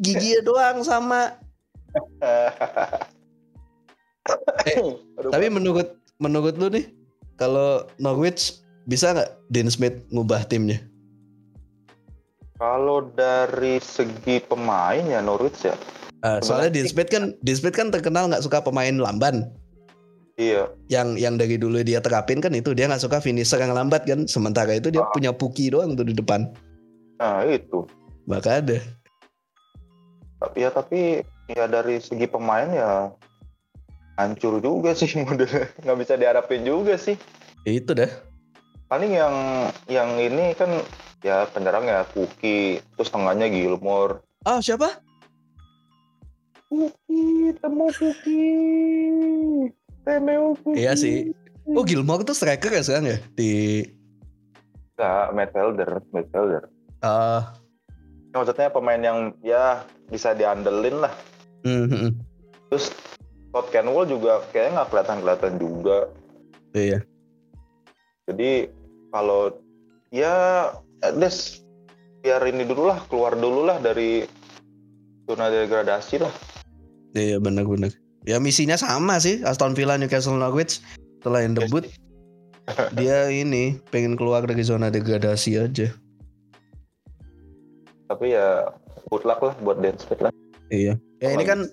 giginya 0.00 0.40
doang 0.40 0.80
sama 0.80 1.36
Aduh, 5.18 5.30
tapi 5.30 5.46
menurut 5.48 5.96
menurut 6.18 6.54
lu 6.56 6.68
nih 6.68 6.86
kalau 7.36 7.86
Norwich 7.96 8.60
bisa 8.84 9.12
nggak 9.12 9.30
Dean 9.48 9.68
Smith 9.68 10.04
ngubah 10.10 10.44
timnya? 10.46 10.78
Kalau 12.56 13.08
dari 13.08 13.80
segi 13.80 14.36
pemain 14.44 15.00
ya 15.00 15.24
Norwich 15.24 15.64
ya, 15.64 15.72
Ah, 16.20 16.36
soalnya 16.44 16.68
Dean 16.76 16.84
Smith 16.84 17.08
kan 17.08 17.32
Dean 17.40 17.56
Smith 17.56 17.72
kan 17.72 17.88
terkenal 17.88 18.28
nggak 18.28 18.44
suka 18.44 18.60
pemain 18.60 18.92
lamban. 18.92 19.48
Iya. 20.40 20.72
yang 20.88 21.20
yang 21.20 21.36
dari 21.36 21.60
dulu 21.60 21.84
dia 21.84 22.00
terapin 22.00 22.40
kan 22.40 22.56
itu 22.56 22.72
dia 22.72 22.88
nggak 22.88 23.04
suka 23.04 23.20
finisher 23.20 23.60
yang 23.60 23.76
lambat 23.76 24.08
kan. 24.08 24.24
Sementara 24.24 24.72
itu 24.72 24.88
dia 24.88 25.04
Ah. 25.04 25.12
punya 25.12 25.32
Puki 25.32 25.68
doang 25.68 25.92
tuh 25.92 26.04
di 26.04 26.12
depan. 26.12 26.48
Nah 27.20 27.44
itu. 27.44 27.84
maka 28.24 28.60
ada. 28.64 28.78
Tapi 30.40 30.58
ya 30.60 30.70
tapi 30.72 31.00
ya 31.50 31.64
dari 31.66 32.00
segi 32.00 32.24
pemain 32.24 32.68
ya 32.70 33.12
hancur 34.20 34.58
juga 34.58 34.92
sih 34.92 35.08
modelnya. 35.20 35.68
Nggak 35.80 35.98
bisa 35.98 36.12
diharapin 36.14 36.62
juga 36.62 36.94
sih. 36.94 37.16
Itu 37.62 37.92
dah 37.92 38.08
Paling 38.86 39.12
yang 39.12 39.34
yang 39.86 40.10
ini 40.16 40.50
kan 40.52 40.82
ya 41.20 41.46
penyerang 41.46 41.86
ya 41.86 42.02
Puki, 42.04 42.82
terus 42.96 43.08
tengahnya 43.08 43.46
Gilmore. 43.46 44.18
ah 44.42 44.58
siapa 44.58 44.98
Puki, 46.66 47.22
temu 47.56 47.86
Puki. 47.90 48.44
Temeu 50.00 50.54
Puki. 50.56 50.76
Iya 50.76 50.92
sih. 50.94 51.30
oh 51.68 51.84
Gilmore 51.84 52.22
tuh 52.22 52.34
striker 52.34 52.66
ya 52.68 52.82
sekarang 52.82 53.06
ya 53.08 53.18
di 53.32 53.84
Enggak, 54.94 55.26
midfielder, 55.32 55.90
midfielder. 56.10 56.62
ah 57.00 57.54
Ya, 58.30 58.36
maksudnya 58.36 58.70
pemain 58.70 58.98
yang 58.98 59.18
ya 59.40 59.82
bisa 60.06 60.30
diandelin 60.32 60.98
lah. 61.00 61.10
hmm, 61.62 61.86
hmm. 61.86 62.10
Terus 62.68 62.94
Todd 63.50 63.66
Canwell 63.74 64.06
juga 64.06 64.46
kayaknya 64.54 64.70
nggak 64.78 64.88
kelihatan-kelihatan 64.94 65.54
juga. 65.58 65.98
iya 66.70 67.02
Jadi 68.30 68.70
kalau 69.10 69.58
ya 70.14 70.70
at 71.02 71.14
least 71.18 71.66
biar 72.22 72.46
ini 72.46 72.62
dulu 72.62 72.86
lah, 72.94 73.02
keluar 73.10 73.34
dulu 73.34 73.66
lah 73.66 73.82
dari 73.82 74.22
zona 75.26 75.50
degradasi 75.50 76.22
lah. 76.22 76.34
Iya 77.18 77.42
benar-benar. 77.42 77.90
Ya 78.22 78.38
misinya 78.38 78.78
sama 78.78 79.18
sih 79.18 79.42
Aston 79.42 79.74
Villa 79.74 79.98
Newcastle 79.98 80.38
Norwich 80.38 80.78
setelah 81.18 81.42
yang 81.42 81.58
debut 81.58 81.88
dia 82.98 83.26
ini 83.32 83.80
pengen 83.90 84.14
keluar 84.14 84.46
dari 84.46 84.62
zona 84.62 84.94
degradasi 84.94 85.58
aja. 85.58 85.90
Tapi 88.06 88.26
ya 88.30 88.70
good 89.10 89.26
luck 89.26 89.42
lah 89.42 89.54
buat 89.64 89.82
Dan 89.82 89.98
Smith 89.98 90.22
lah. 90.22 90.30
Iya. 90.70 90.94
Ya 91.18 91.28
ini 91.34 91.42
kan 91.42 91.66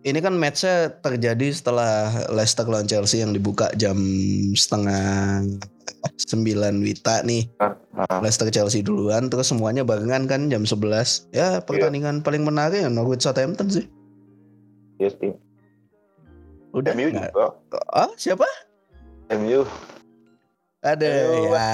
ini 0.00 0.18
kan 0.24 0.32
matchnya 0.32 0.96
terjadi 1.04 1.52
setelah 1.52 2.08
Leicester 2.32 2.64
lawan 2.64 2.88
Chelsea 2.88 3.20
yang 3.20 3.36
dibuka 3.36 3.68
jam 3.76 3.96
setengah 4.56 5.44
sembilan 6.16 6.80
Wita 6.80 7.20
nih. 7.20 7.44
Nah, 7.60 7.76
Leicester 8.24 8.48
Chelsea 8.48 8.80
duluan 8.80 9.28
terus 9.28 9.52
semuanya 9.52 9.84
barengan 9.84 10.24
kan 10.24 10.48
jam 10.48 10.64
11. 10.64 11.28
Ya 11.36 11.60
pertandingan 11.60 12.24
paling 12.24 12.48
menarik 12.48 12.80
ya 12.80 12.88
Norwich 12.88 13.24
Southampton 13.24 13.68
sih. 13.68 13.86
yes, 15.00 15.16
sih. 15.20 15.32
Udah. 16.72 16.96
MU 16.96 17.12
juga. 17.12 17.52
Ah, 17.92 18.08
siapa? 18.16 18.46
MU. 19.36 19.68
Ada 20.80 21.08
ya 21.44 21.70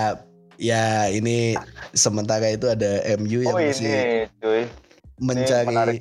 ya 0.58 0.84
ini 1.14 1.54
sementara 1.94 2.50
itu 2.50 2.66
ada 2.66 3.04
MU 3.22 3.38
yang 3.44 3.54
Oh 3.54 3.60
masih 3.60 3.86
ini 3.86 4.26
cuy. 4.42 4.62
Ini 4.66 4.66
mencari 5.22 5.76
nih. 5.94 6.00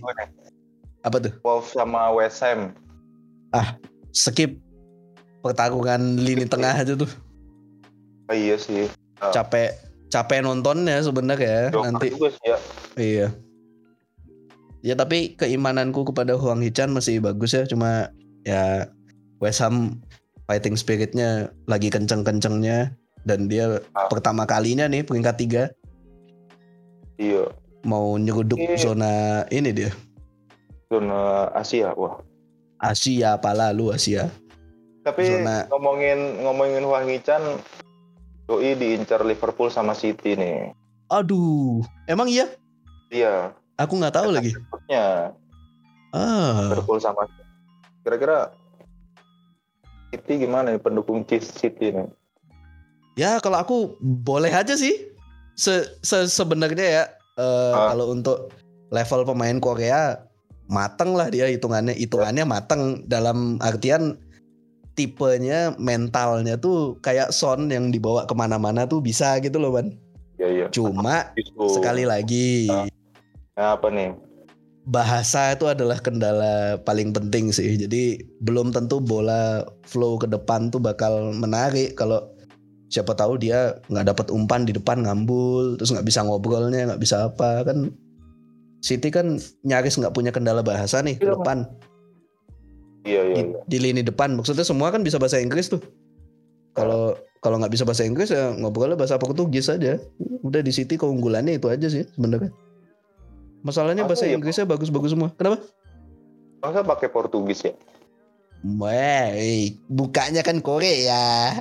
Apa 1.05 1.17
tuh? 1.21 1.33
Wolves 1.45 1.69
sama 1.71 2.09
West 2.11 2.41
Ham. 2.41 2.73
Skip 4.11 4.57
pertarungan 5.39 6.17
lini 6.17 6.43
tengah 6.43 6.73
aja 6.73 6.97
tuh. 6.97 7.07
Oh, 8.25 8.33
iya 8.33 8.57
sih. 8.57 8.89
Capek 9.21 9.77
capek 10.09 10.41
nontonnya 10.41 10.97
sebenarnya 10.99 11.69
Joker 11.69 11.85
nanti. 11.85 12.07
juga 12.09 12.29
sih 12.31 12.45
ya. 12.45 12.57
Iya. 12.95 13.27
Ya 14.81 14.93
tapi 14.93 15.33
keimananku 15.33 16.05
kepada 16.05 16.37
Huang 16.37 16.61
Hichan 16.61 16.89
masih 16.89 17.17
bagus 17.17 17.53
ya 17.53 17.65
cuma 17.65 18.09
ya 18.45 18.85
West 19.41 19.61
Ham 19.61 19.97
fighting 20.45 20.73
spiritnya 20.73 21.49
lagi 21.65 21.89
kenceng-kencengnya 21.89 22.93
dan 23.25 23.49
dia 23.49 23.81
Ah. 23.93 24.05
pertama 24.05 24.45
kalinya 24.45 24.85
nih 24.85 25.01
peringkat 25.01 25.35
tiga 25.37 25.63
Iya. 27.17 27.49
mau 27.81 28.13
nyeruduk 28.15 28.57
zona 28.77 29.41
ini 29.49 29.73
dia 29.73 29.89
Zona 30.95 31.19
Asia. 31.51 31.91
Wah. 31.91 32.23
Asia 32.77 33.35
apalah 33.35 33.69
lu 33.69 33.89
Asia 33.89 34.31
Tapi 35.01 35.21
Zona- 35.25 35.67
ngomongin 35.67 36.39
ngomongin 36.39 36.83
Wang 36.83 37.05
Hichan, 37.05 37.43
Doi 38.45 38.73
diincar 38.73 39.21
Liverpool 39.21 39.67
sama 39.67 39.91
City 39.91 40.33
nih. 40.33 40.71
aduh 41.05 41.79
emang 42.05 42.25
iya 42.25 42.49
Iya, 43.07 43.53
aku 43.75 43.93
nggak 43.95 44.15
tahu 44.15 44.33
lagi 44.33 44.57
ya 44.87 45.29
ah 46.09 46.65
Liverpool 46.67 46.97
sama 46.97 47.29
kira-kira 48.01 48.49
City 50.09 50.41
gimana 50.41 50.71
nih 50.71 50.79
pendukung 50.79 51.21
City 51.25 51.91
nih? 51.91 52.09
ya 53.15 53.37
kalau 53.37 53.57
aku 53.57 53.75
boleh 54.01 54.49
aja 54.49 54.73
sih 54.73 55.13
se, 55.53 55.85
se- 56.01 56.25
sebenarnya 56.27 56.87
ya 56.91 57.03
eh, 57.35 57.71
Ah. 57.71 57.93
kalau 57.93 58.09
untuk 58.09 58.49
level 58.89 59.21
pemain 59.23 59.57
Korea 59.57 60.25
mateng 60.65 61.13
lah 61.13 61.29
dia 61.29 61.45
hitungannya 61.49 61.93
hitungannya 61.93 62.45
mateng 62.45 63.05
dalam 63.05 63.61
artian 63.61 64.17
tipenya 64.95 65.75
mentalnya 65.77 66.55
tuh 66.55 66.97
kayak 67.03 67.29
Son 67.35 67.67
yang 67.67 67.91
dibawa 67.91 68.23
ke 68.25 68.33
mana-mana 68.33 68.87
tuh 68.87 69.03
bisa 69.03 69.37
gitu 69.43 69.59
loh 69.59 69.75
ban 69.75 69.91
Iya 70.35 70.47
iya. 70.51 70.65
cuma 70.71 71.31
Itu. 71.35 71.71
sekali 71.71 72.03
lagi 72.03 72.67
Ah. 72.67 72.87
Nah, 73.55 73.69
apa 73.79 73.87
nih? 73.87 74.11
bahasa 74.85 75.57
itu 75.57 75.65
adalah 75.65 75.97
kendala 75.97 76.77
paling 76.85 77.09
penting 77.09 77.49
sih 77.49 77.73
jadi 77.73 78.21
belum 78.45 78.69
tentu 78.69 79.01
bola 79.01 79.65
flow 79.89 80.21
ke 80.21 80.29
depan 80.29 80.69
tuh 80.69 80.77
bakal 80.77 81.33
menarik 81.33 81.97
kalau 81.97 82.21
siapa 82.93 83.17
tahu 83.17 83.41
dia 83.41 83.73
nggak 83.89 84.13
dapat 84.13 84.27
umpan 84.29 84.61
di 84.61 84.77
depan 84.77 85.01
ngambul 85.01 85.73
terus 85.81 85.89
nggak 85.89 86.05
bisa 86.05 86.21
ngobrolnya 86.21 86.85
nggak 86.93 87.01
bisa 87.01 87.33
apa 87.33 87.65
kan 87.65 87.89
City 88.85 89.09
kan 89.09 89.41
nyaris 89.65 89.97
nggak 89.97 90.13
punya 90.13 90.29
kendala 90.29 90.61
bahasa 90.61 91.01
nih 91.01 91.17
ke 91.17 91.25
Iya, 91.25 91.33
depan 91.33 91.57
Iya 93.05 93.21
iya. 93.25 93.33
di, 93.33 93.41
iya. 93.49 93.59
di 93.65 93.77
lini 93.81 94.01
depan 94.05 94.37
maksudnya 94.37 94.61
semua 94.61 94.93
kan 94.93 95.01
bisa 95.01 95.17
bahasa 95.17 95.41
Inggris 95.41 95.73
tuh 95.73 95.81
kalau 96.77 97.17
kalau 97.41 97.57
nggak 97.57 97.73
bisa 97.73 97.81
bahasa 97.81 98.05
Inggris 98.05 98.29
ya 98.29 98.53
ngobrolnya 98.53 98.93
bahasa 98.93 99.17
Portugis 99.17 99.73
aja 99.73 99.97
udah 100.45 100.61
di 100.61 100.69
City 100.69 101.01
keunggulannya 101.01 101.57
itu 101.57 101.65
aja 101.73 101.89
sih 101.89 102.05
sebenarnya 102.13 102.53
masalahnya 103.65 104.05
bahasa 104.05 104.29
ya, 104.29 104.37
Inggrisnya 104.37 104.69
bagus-bagus 104.69 105.17
semua 105.17 105.33
kenapa 105.33 105.65
Masa 106.65 106.81
pakai 106.81 107.13
Portugis 107.13 107.61
ya? 107.61 107.77
Weh, 108.65 109.77
bukanya 109.85 110.41
kan 110.41 110.57
Korea. 110.65 111.53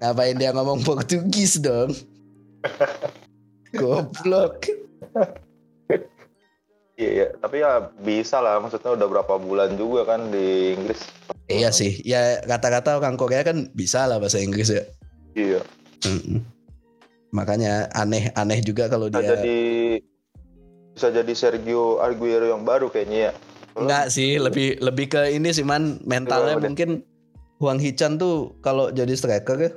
Ngapain 0.00 0.40
dia 0.40 0.56
ngomong 0.56 0.80
Portugis 0.80 1.60
dong? 1.60 1.92
Goblok. 3.76 4.72
Iya 6.98 7.10
iya. 7.14 7.26
Tapi 7.38 7.62
ya 7.62 7.94
bisa 8.02 8.42
lah. 8.42 8.58
Maksudnya 8.58 8.98
udah 8.98 9.06
berapa 9.06 9.34
bulan 9.38 9.78
juga 9.78 10.02
kan 10.04 10.34
di 10.34 10.74
Inggris. 10.74 11.00
Iya 11.48 11.72
sih, 11.72 12.04
ya 12.04 12.44
kata-kata 12.44 13.00
orang 13.00 13.16
Korea 13.16 13.40
kan 13.40 13.72
bisa 13.72 14.04
lah 14.04 14.20
bahasa 14.20 14.36
Inggris 14.36 14.68
ya. 14.68 14.84
Iya. 15.32 15.60
Mm-mm. 16.04 16.44
Makanya 17.32 17.88
aneh-aneh 17.96 18.60
juga 18.60 18.92
kalau 18.92 19.08
dia 19.08 19.24
jadi 19.24 19.60
bisa 20.92 21.08
jadi 21.08 21.32
Sergio 21.32 22.04
Aguero 22.04 22.52
yang 22.52 22.68
baru 22.68 22.92
kayaknya 22.92 23.30
ya. 23.30 23.32
Enggak 23.78 24.10
sih, 24.10 24.36
lebih 24.36 24.76
lebih 24.82 25.06
ke 25.08 25.30
ini 25.30 25.54
sih 25.54 25.62
man 25.62 26.02
mentalnya 26.02 26.58
Coba, 26.58 26.66
mungkin 26.66 27.06
Huang 27.62 27.78
Hichan 27.78 28.18
tuh 28.18 28.58
kalau 28.60 28.90
jadi 28.90 29.14
striker 29.14 29.56
ya, 29.56 29.70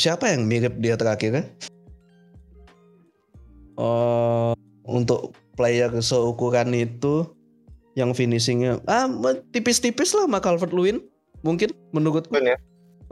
siapa 0.00 0.32
yang 0.32 0.48
mirip 0.48 0.80
dia 0.80 0.96
terakhir 0.96 1.30
ya? 1.30 1.44
Oh, 3.76 4.56
untuk 4.88 5.36
player 5.54 5.90
seukuran 6.02 6.74
itu 6.74 7.30
yang 7.94 8.10
finishingnya 8.10 8.82
ah 8.90 9.06
tipis-tipis 9.54 10.14
lah 10.18 10.26
sama 10.26 10.42
Calvert 10.42 10.74
Lewin 10.74 11.02
mungkin 11.44 11.70
menurutku. 11.92 12.34
Ya? 12.40 12.56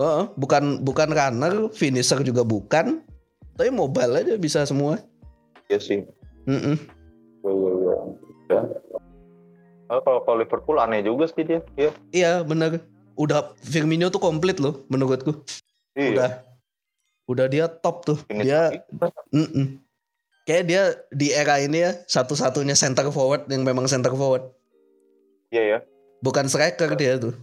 Oh, 0.01 0.33
bukan 0.41 0.81
bukan 0.83 1.13
runner, 1.13 1.69
finisher 1.71 2.25
juga 2.25 2.43
bukan. 2.43 3.05
Tapi 3.55 3.69
mobile 3.69 4.25
aja 4.25 4.35
bisa 4.41 4.65
semua. 4.65 4.97
Iya 5.69 5.79
sih. 5.79 6.01
Iya 6.49 6.59
iya 7.45 7.73
iya. 7.77 7.97
Ya. 8.51 8.61
Ah, 9.93 10.01
Kalau 10.01 10.25
kalau 10.25 10.41
Liverpool 10.41 10.81
aneh 10.81 11.05
juga 11.05 11.29
sih 11.29 11.45
dia. 11.45 11.61
Iya. 11.77 11.91
Iya 12.11 12.33
bener. 12.43 12.81
Udah 13.21 13.53
Firmino 13.61 14.09
tuh 14.09 14.19
komplit 14.19 14.57
loh 14.57 14.83
menurutku. 14.89 15.37
Iya. 15.93 16.11
Udah 16.17 16.31
udah 17.29 17.47
dia 17.53 17.65
top 17.69 18.09
tuh. 18.09 18.19
Finish 18.27 18.49
Dia 18.49 18.73
lagi. 18.73 18.81
mm-mm. 19.37 19.67
Kayak 20.43 20.65
dia 20.67 20.83
di 21.15 21.31
era 21.31 21.59
ini 21.63 21.87
ya 21.87 21.93
satu-satunya 22.07 22.75
center 22.75 23.09
forward 23.15 23.47
yang 23.47 23.63
memang 23.63 23.87
center 23.87 24.11
forward. 24.13 24.51
Iya 25.53 25.63
ya. 25.63 25.79
Bukan 26.23 26.47
striker 26.47 26.95
dia 26.95 27.19
tuh. 27.19 27.35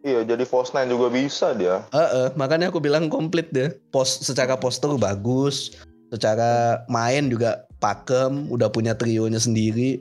Iya 0.00 0.24
jadi 0.24 0.44
false 0.48 0.72
nine 0.72 0.88
juga 0.88 1.12
bisa 1.12 1.52
dia. 1.52 1.84
Heeh, 1.92 2.32
makanya 2.32 2.72
aku 2.72 2.80
bilang 2.80 3.12
komplit 3.12 3.52
dia. 3.52 3.76
Pos 3.92 4.24
secara 4.24 4.56
postur 4.56 4.96
bagus, 4.96 5.76
secara 6.08 6.80
main 6.88 7.28
juga 7.28 7.68
pakem, 7.80 8.48
udah 8.48 8.72
punya 8.72 8.96
trionya 8.96 9.36
sendiri. 9.36 10.00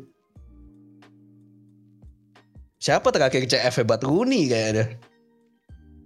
Siapa 2.79 3.11
terakhir 3.11 3.43
CF 3.43 3.83
hebat 3.83 3.99
Rooney 4.07 4.47
kayaknya. 4.47 4.95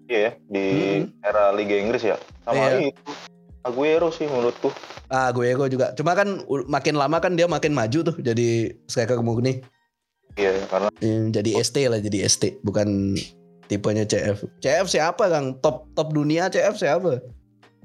Iya 0.09 0.19
ya. 0.19 0.31
Di 0.49 0.65
Mm-mm. 1.05 1.21
era 1.21 1.53
Liga 1.53 1.77
Inggris 1.77 2.01
ya. 2.01 2.17
Sama 2.43 2.57
Iya. 2.57 2.89
itu. 2.89 3.11
Aguero 3.63 4.11
sih 4.11 4.27
menurutku. 4.27 4.69
Ah, 5.07 5.31
gue 5.31 5.47
juga. 5.71 5.95
Cuma 5.95 6.11
kan 6.19 6.43
makin 6.67 6.99
lama 6.99 7.23
kan 7.23 7.39
dia 7.39 7.47
makin 7.47 7.71
maju 7.71 7.99
tuh 8.11 8.15
jadi 8.19 8.75
striker 8.91 9.23
murni. 9.23 9.63
Iya 10.35 10.65
karena 10.67 10.89
Hmm, 10.99 11.29
jadi 11.29 11.61
ST 11.61 11.77
lah 11.87 12.01
jadi 12.01 12.25
ST 12.25 12.59
bukan 12.65 13.13
tipenya 13.69 14.03
CF. 14.03 14.43
CF 14.59 14.87
siapa 14.89 15.29
Kang? 15.29 15.61
Top 15.61 15.87
top 15.93 16.11
dunia 16.11 16.49
CF 16.49 16.75
siapa? 16.75 17.21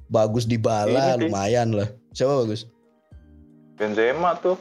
Bagus 0.09 0.49
di 0.49 0.57
bala 0.57 0.89
Ini 0.89 1.01
sih. 1.15 1.21
lumayan 1.29 1.69
lah. 1.77 1.89
Siapa 2.17 2.43
bagus? 2.43 2.65
Benzema 3.77 4.35
tuh 4.41 4.57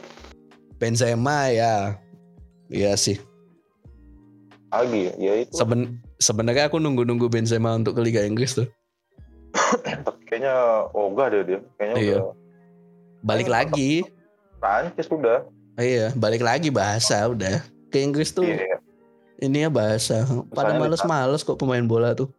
Benzema 0.78 1.50
ya. 1.50 1.98
Iya 2.70 2.94
sih. 2.94 3.18
lagi 4.68 5.08
ya. 5.08 5.12
Ya 5.16 5.32
itu. 5.42 5.56
Seben 5.56 5.98
sebenarnya 6.20 6.68
aku 6.68 6.76
nunggu-nunggu 6.76 7.32
Benzema 7.32 7.72
untuk 7.74 7.96
ke 7.96 8.04
Liga 8.04 8.20
Inggris 8.22 8.52
tuh. 8.54 8.68
Kayaknya 10.38 10.54
ogah 10.94 11.26
deh 11.34 11.42
dia. 11.42 11.60
Kayaknya 11.74 11.96
Iya. 11.98 12.16
udah 12.22 12.34
Balik 13.18 13.48
Ayo, 13.50 13.54
lagi. 13.58 13.92
Prancis 14.62 15.10
udah. 15.10 15.38
Iya, 15.74 16.14
balik 16.14 16.42
lagi 16.46 16.70
bahasa 16.70 17.26
udah. 17.26 17.58
Ke 17.90 17.98
Inggris 17.98 18.30
tuh 18.30 18.46
Iya. 18.46 18.78
ini 19.42 19.66
ya 19.66 19.70
bahasa. 19.70 20.22
Pada 20.54 20.78
males-males 20.78 21.42
kok 21.42 21.58
pemain 21.58 21.82
bola 21.82 22.14
tuh. 22.14 22.30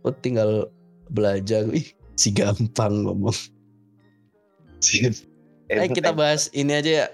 Oh, 0.00 0.08
tinggal 0.08 0.72
belajar. 1.12 1.68
Ih, 1.68 1.92
si 2.16 2.32
gampang 2.32 3.04
ngomong. 3.04 3.36
Eh 5.68 5.88
kita 5.92 6.16
bahas 6.16 6.48
ini 6.56 6.72
aja 6.72 7.04
ya. 7.04 7.06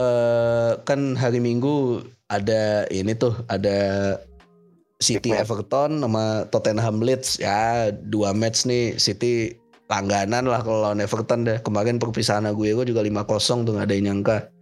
Eh 0.00 0.72
kan 0.88 1.12
hari 1.12 1.44
Minggu 1.44 2.00
ada 2.32 2.88
ini 2.88 3.12
tuh 3.12 3.36
ada 3.52 3.76
City 5.00 5.32
Big. 5.32 5.40
Everton 5.40 6.04
sama 6.04 6.44
Tottenham 6.52 7.00
Leeds 7.00 7.40
ya 7.40 7.88
dua 7.90 8.36
match 8.36 8.68
nih 8.68 9.00
City 9.00 9.56
langganan 9.88 10.46
lah 10.46 10.60
kalau 10.62 10.86
lawan 10.86 11.00
Everton 11.00 11.42
deh 11.42 11.58
kemarin 11.60 11.98
perpisahan 11.98 12.46
Aguero 12.46 12.84
juga 12.84 13.02
5-0 13.02 13.26
tuh 13.66 13.72
gak 13.74 13.88
ada 13.88 13.94
yang 13.96 14.06
nyangka 14.12 14.52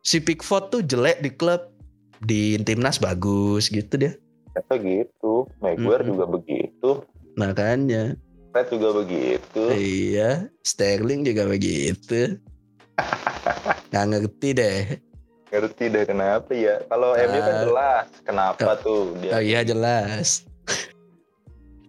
si 0.00 0.20
Pickford 0.20 0.70
tuh 0.70 0.80
jelek 0.80 1.18
di 1.20 1.32
klub 1.32 1.60
di 2.22 2.60
timnas 2.62 2.96
bagus 2.96 3.68
gitu 3.68 3.96
dia 3.96 4.12
Ternyata 4.50 4.74
gitu. 4.82 5.46
Maguire 5.58 6.02
Mm-mm. 6.02 6.10
juga 6.14 6.24
begitu. 6.26 6.90
makanya 7.34 8.18
Fred 8.50 8.66
juga 8.68 8.88
begitu. 8.98 9.62
iya 9.72 10.50
Sterling 10.62 11.22
juga 11.22 11.46
begitu 11.46 12.36
nggak 13.90 14.06
ngerti 14.10 14.48
deh 14.52 14.80
Ngerti 15.50 15.84
deh 15.86 16.04
kenapa 16.04 16.50
ya. 16.50 16.78
Kalau 16.86 17.12
MU 17.12 17.38
kan 17.38 17.50
Ah. 17.52 17.60
jelas 17.60 18.06
kenapa 18.22 18.70
tuh 18.78 19.18
dia. 19.18 19.34
oh 19.34 19.42
iya 19.42 19.60
jelas 19.60 20.46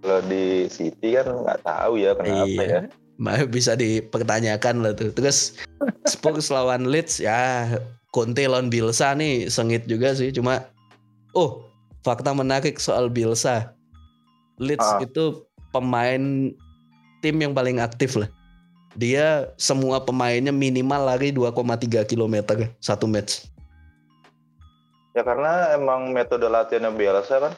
Kalau 0.01 0.17
di 0.23 0.65
City 0.67 1.13
kan 1.13 1.29
nggak 1.29 1.61
tahu 1.61 1.93
ya 1.95 2.11
kenapa 2.13 2.41
Iya. 2.43 2.65
ya. 2.65 2.81
Ma- 3.15 3.45
bisa 3.45 3.73
dipertanyakan 3.73 4.81
lah 4.81 4.91
tuh. 4.91 5.13
Terus 5.13 5.53
Spurs 6.03 6.49
lawan 6.49 6.89
Leeds 6.89 7.21
ya 7.21 7.69
Conte 8.09 8.41
lawan 8.43 8.67
Bilsa 8.67 9.13
nih 9.13 9.45
sengit 9.47 9.85
juga 9.85 10.11
sih. 10.11 10.33
Cuma 10.33 10.65
oh 11.31 11.61
fakta 12.01 12.33
menarik 12.33 12.75
soal 12.75 13.07
Bilsa. 13.07 13.77
Leeds 14.57 14.81
Ah. 14.83 14.99
itu 14.99 15.45
pemain 15.69 16.49
tim 17.21 17.35
yang 17.37 17.53
paling 17.53 17.77
aktif 17.77 18.17
lah. 18.17 18.25
Dia 18.95 19.47
semua 19.55 20.03
pemainnya 20.03 20.51
minimal 20.51 21.07
lari 21.07 21.31
2,3 21.31 22.03
km 22.03 22.35
satu 22.83 23.07
match. 23.07 23.47
Ya 25.11 25.23
karena 25.23 25.75
emang 25.75 26.11
metode 26.11 26.47
latihannya 26.47 26.91
Bielsa 26.95 27.39
kan. 27.39 27.53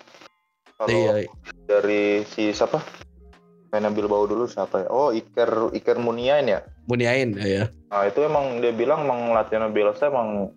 Kalau 0.77 0.89
Iya, 0.89 1.29
dari 1.69 2.25
si 2.25 2.49
siapa? 2.49 2.81
Main 3.73 3.89
Bilbao 3.93 4.29
dulu 4.29 4.45
siapa 4.45 4.85
ya? 4.85 4.87
Oh 4.93 5.09
Iker 5.09 5.73
Iker 5.73 5.97
Muniain 5.97 6.45
ya. 6.45 6.61
Muniain 6.85 7.33
ya. 7.37 7.69
Nah 7.89 8.05
itu 8.05 8.21
emang 8.21 8.61
dia 8.61 8.69
bilang 8.73 9.05
emang 9.05 9.33
latihan 9.33 9.69
Bielsa 9.73 10.13
emang 10.13 10.53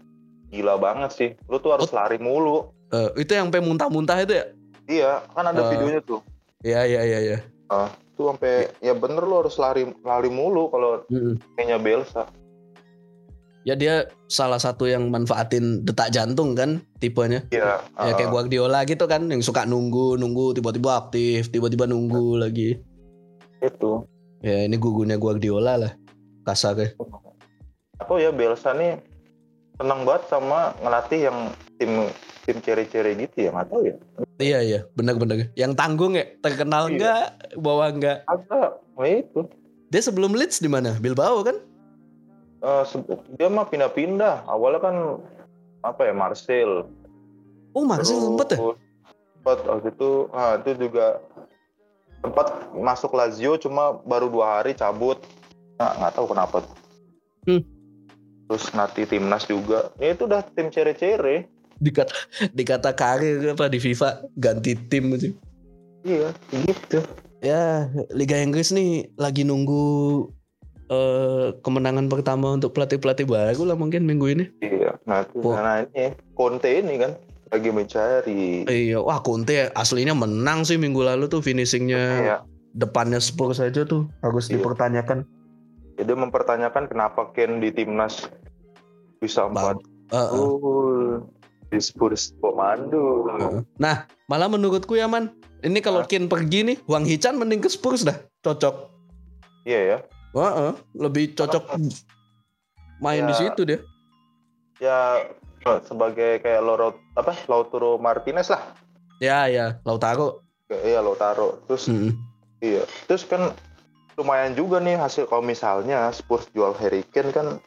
gila 0.53 0.77
banget 0.77 1.11
sih. 1.13 1.31
Lu 1.49 1.57
tuh 1.57 1.73
harus 1.77 1.89
lari 1.93 2.21
mulu. 2.21 2.69
Eh, 2.93 3.25
itu 3.25 3.33
yang 3.33 3.49
sampai 3.49 3.65
muntah-muntah 3.65 4.21
itu 4.21 4.33
ya? 4.37 4.45
Iya, 4.87 5.13
kan 5.33 5.45
ada 5.49 5.61
Eh. 5.65 5.69
videonya 5.75 6.01
tuh. 6.05 6.21
Iya 6.65 6.81
iya 6.85 7.01
iya 7.05 7.19
iya. 7.21 7.39
Tuh 8.17 8.33
sampai 8.33 8.73
ya 8.81 8.97
bener 8.97 9.23
lu 9.29 9.45
harus 9.45 9.61
lari 9.61 9.85
lari 10.01 10.33
mulu 10.33 10.73
kalau 10.73 11.05
kayaknya 11.55 11.77
Bielsa. 11.77 12.25
Ya 13.67 13.75
dia 13.75 14.07
salah 14.31 14.63
satu 14.63 14.87
yang 14.87 15.11
manfaatin 15.11 15.85
detak 15.85 16.15
jantung 16.15 16.57
kan 16.57 16.81
tipenya. 17.03 17.45
Iya. 17.53 17.83
Ya 17.99 18.13
kayak 18.17 18.31
uh, 18.31 18.33
Guardiola 18.33 18.81
gitu 18.89 19.05
kan 19.11 19.27
yang 19.29 19.43
suka 19.43 19.67
nunggu 19.67 20.17
nunggu 20.17 20.57
tiba-tiba 20.57 21.03
aktif 21.03 21.53
tiba-tiba 21.53 21.85
nunggu 21.85 22.41
lagi. 22.41 22.81
itu. 23.65 24.05
Ya 24.45 24.69
ini 24.69 24.77
gugunya 24.79 25.17
Guardiola 25.19 25.81
lah 25.81 25.93
kasarnya. 26.47 26.95
apa 27.97 28.13
ya 28.21 28.29
Bielsa 28.29 28.77
nih 28.77 29.01
senang 29.81 30.05
banget 30.05 30.29
sama 30.29 30.77
ngelatih 30.85 31.21
yang 31.33 31.39
tim 31.77 32.09
tim 32.43 32.57
ceri-ceri 32.59 33.13
gitu 33.17 33.37
ya 33.39 33.51
nggak 33.51 33.69
tahu 33.69 33.83
ya 33.85 33.97
Iya 34.37 34.59
iya, 34.61 34.81
benar-benar. 34.93 35.49
Yang 35.55 35.73
tanggung 35.75 36.13
ya, 36.13 36.29
terkenal 36.39 36.87
Iya. 36.87 36.93
enggak, 36.93 37.25
bawa 37.57 37.89
enggak. 37.89 38.19
agak 38.27 38.69
oh 38.93 39.03
itu 39.03 39.41
Dia 39.89 40.03
sebelum 40.03 40.37
Leeds 40.37 40.59
di 40.59 40.69
mana? 40.69 40.93
Bilbao 40.95 41.41
kan? 41.41 41.57
Eh, 42.59 42.85
se- 42.85 43.01
dia 43.33 43.49
mah 43.49 43.65
pindah-pindah 43.65 44.45
awalnya 44.45 44.81
kan 44.83 44.97
apa 45.81 46.03
ya 46.03 46.13
Marcel 46.13 46.85
Oh, 47.73 47.85
Marcel 47.85 48.17
sempet 48.19 48.49
ya? 48.51 48.59
sempat 49.37 49.59
waktu 49.63 49.89
itu 49.89 50.11
ah 50.33 50.59
itu 50.59 50.71
juga 50.77 51.21
sempat 52.19 52.47
masuk 52.73 53.15
Lazio 53.15 53.55
cuma 53.57 53.95
baru 54.03 54.27
dua 54.27 54.59
hari 54.59 54.73
cabut 54.73 55.17
nah, 55.77 55.97
nggak 55.97 56.13
tahu 56.13 56.27
kenapa 56.29 56.61
Hmm. 57.45 57.63
terus 58.45 58.67
nanti 58.73 59.07
timnas 59.07 59.45
juga 59.45 59.95
ya 59.97 60.11
itu 60.11 60.27
udah 60.27 60.43
tim 60.51 60.69
cere-cere 60.69 61.47
Dikata 61.77 62.15
dikata 62.53 62.91
karir 62.93 63.53
apa 63.53 63.69
di 63.69 63.77
FIFA 63.77 64.25
ganti 64.35 64.73
tim 64.89 65.13
gitu. 65.13 65.37
iya 66.03 66.31
gitu 66.53 67.01
Ya, 67.39 67.87
Liga 68.11 68.41
Inggris 68.41 68.73
nih 68.73 69.13
lagi 69.15 69.45
nunggu 69.45 70.25
eh 70.87 71.53
kemenangan 71.61 72.07
pertama 72.07 72.55
untuk 72.55 72.73
pelatih-pelatih 72.73 73.27
baru 73.27 73.63
lah 73.67 73.77
mungkin 73.77 74.03
minggu 74.03 74.27
ini. 74.31 74.45
iya 74.63 74.97
nah, 75.05 75.27
nah 75.37 75.83
ini 75.85 76.15
Conte 76.33 76.71
ini 76.71 76.97
kan 76.97 77.13
lagi 77.47 77.71
mencari 77.71 78.65
Iya, 78.65 78.99
wah 78.99 79.21
Conte 79.21 79.69
aslinya 79.71 80.15
menang 80.15 80.65
sih 80.65 80.79
minggu 80.79 81.03
lalu 81.03 81.29
tuh 81.29 81.43
finishingnya 81.43 82.03
Iya. 82.17 82.37
depannya 82.73 83.19
Spurs 83.19 83.59
saja 83.59 83.83
tuh 83.83 84.09
harus 84.23 84.49
Iya. 84.49 84.59
dipertanyakan. 84.59 85.27
Jadi 85.97 86.13
mempertanyakan 86.13 86.85
kenapa 86.87 87.31
Ken 87.33 87.59
di 87.59 87.69
timnas 87.71 88.27
bisa 89.19 89.45
empat 89.45 89.77
Eh, 90.07 90.17
eh. 90.17 90.31
Di 91.71 91.79
Spurs 91.83 92.35
komando. 92.39 93.27
Nah, 93.77 94.07
malah 94.31 94.49
menurutku 94.49 94.95
ya 94.95 95.11
man, 95.11 95.35
ini 95.67 95.83
kalau 95.83 96.03
Hah? 96.05 96.09
Kane 96.09 96.31
pergi 96.31 96.63
nih, 96.63 96.77
Wang 96.87 97.03
Hichan 97.03 97.37
mending 97.37 97.63
ke 97.63 97.71
Spurs 97.71 98.07
dah, 98.07 98.17
cocok. 98.43 98.91
Iya 99.67 99.81
ya. 99.83 99.99
Wah, 100.31 100.71
eh, 100.71 100.75
lebih 100.95 101.35
cocok 101.35 101.75
main 103.03 103.25
di 103.27 103.35
Ya. 103.35 103.41
situ 103.41 103.61
dia. 103.67 103.81
Ya 104.79 104.99
sebagai 105.89 106.39
kayak 106.45 106.63
Loro 106.63 106.95
apa 107.19 107.35
Lautaro 107.51 107.99
Martinez 107.99 108.53
lah. 108.53 108.63
Ya, 109.19 109.49
ya, 109.51 109.81
Lautaro. 109.83 110.45
Iya 110.71 111.03
Lautaro. 111.03 111.65
Terus 111.67 111.89
Mm-mm. 111.91 112.13
iya. 112.63 112.85
Terus 113.11 113.25
kan 113.27 113.51
lumayan 114.15 114.55
juga 114.55 114.79
nih 114.79 114.95
hasil 114.97 115.27
kalau 115.27 115.43
misalnya 115.43 116.09
Spurs 116.15 116.47
jual 116.55 116.77
Harry 116.79 117.03
Kane 117.11 117.33
kan 117.35 117.59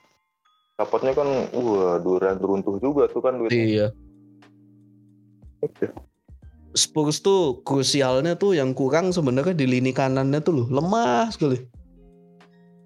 dapatnya 0.80 1.12
kan 1.12 1.28
wah 1.52 2.00
durian 2.00 2.40
runtuh 2.40 2.80
juga 2.80 3.12
tuh 3.12 3.20
kan 3.20 3.36
duitnya. 3.36 3.60
Iya. 3.60 3.88
Spurs 6.72 7.20
tuh 7.20 7.60
krusialnya 7.68 8.40
tuh 8.40 8.56
yang 8.56 8.72
kurang 8.72 9.12
sebenarnya 9.12 9.52
di 9.52 9.68
lini 9.68 9.92
kanannya 9.92 10.40
tuh 10.40 10.64
loh, 10.64 10.68
lemah 10.72 11.28
sekali. 11.36 11.60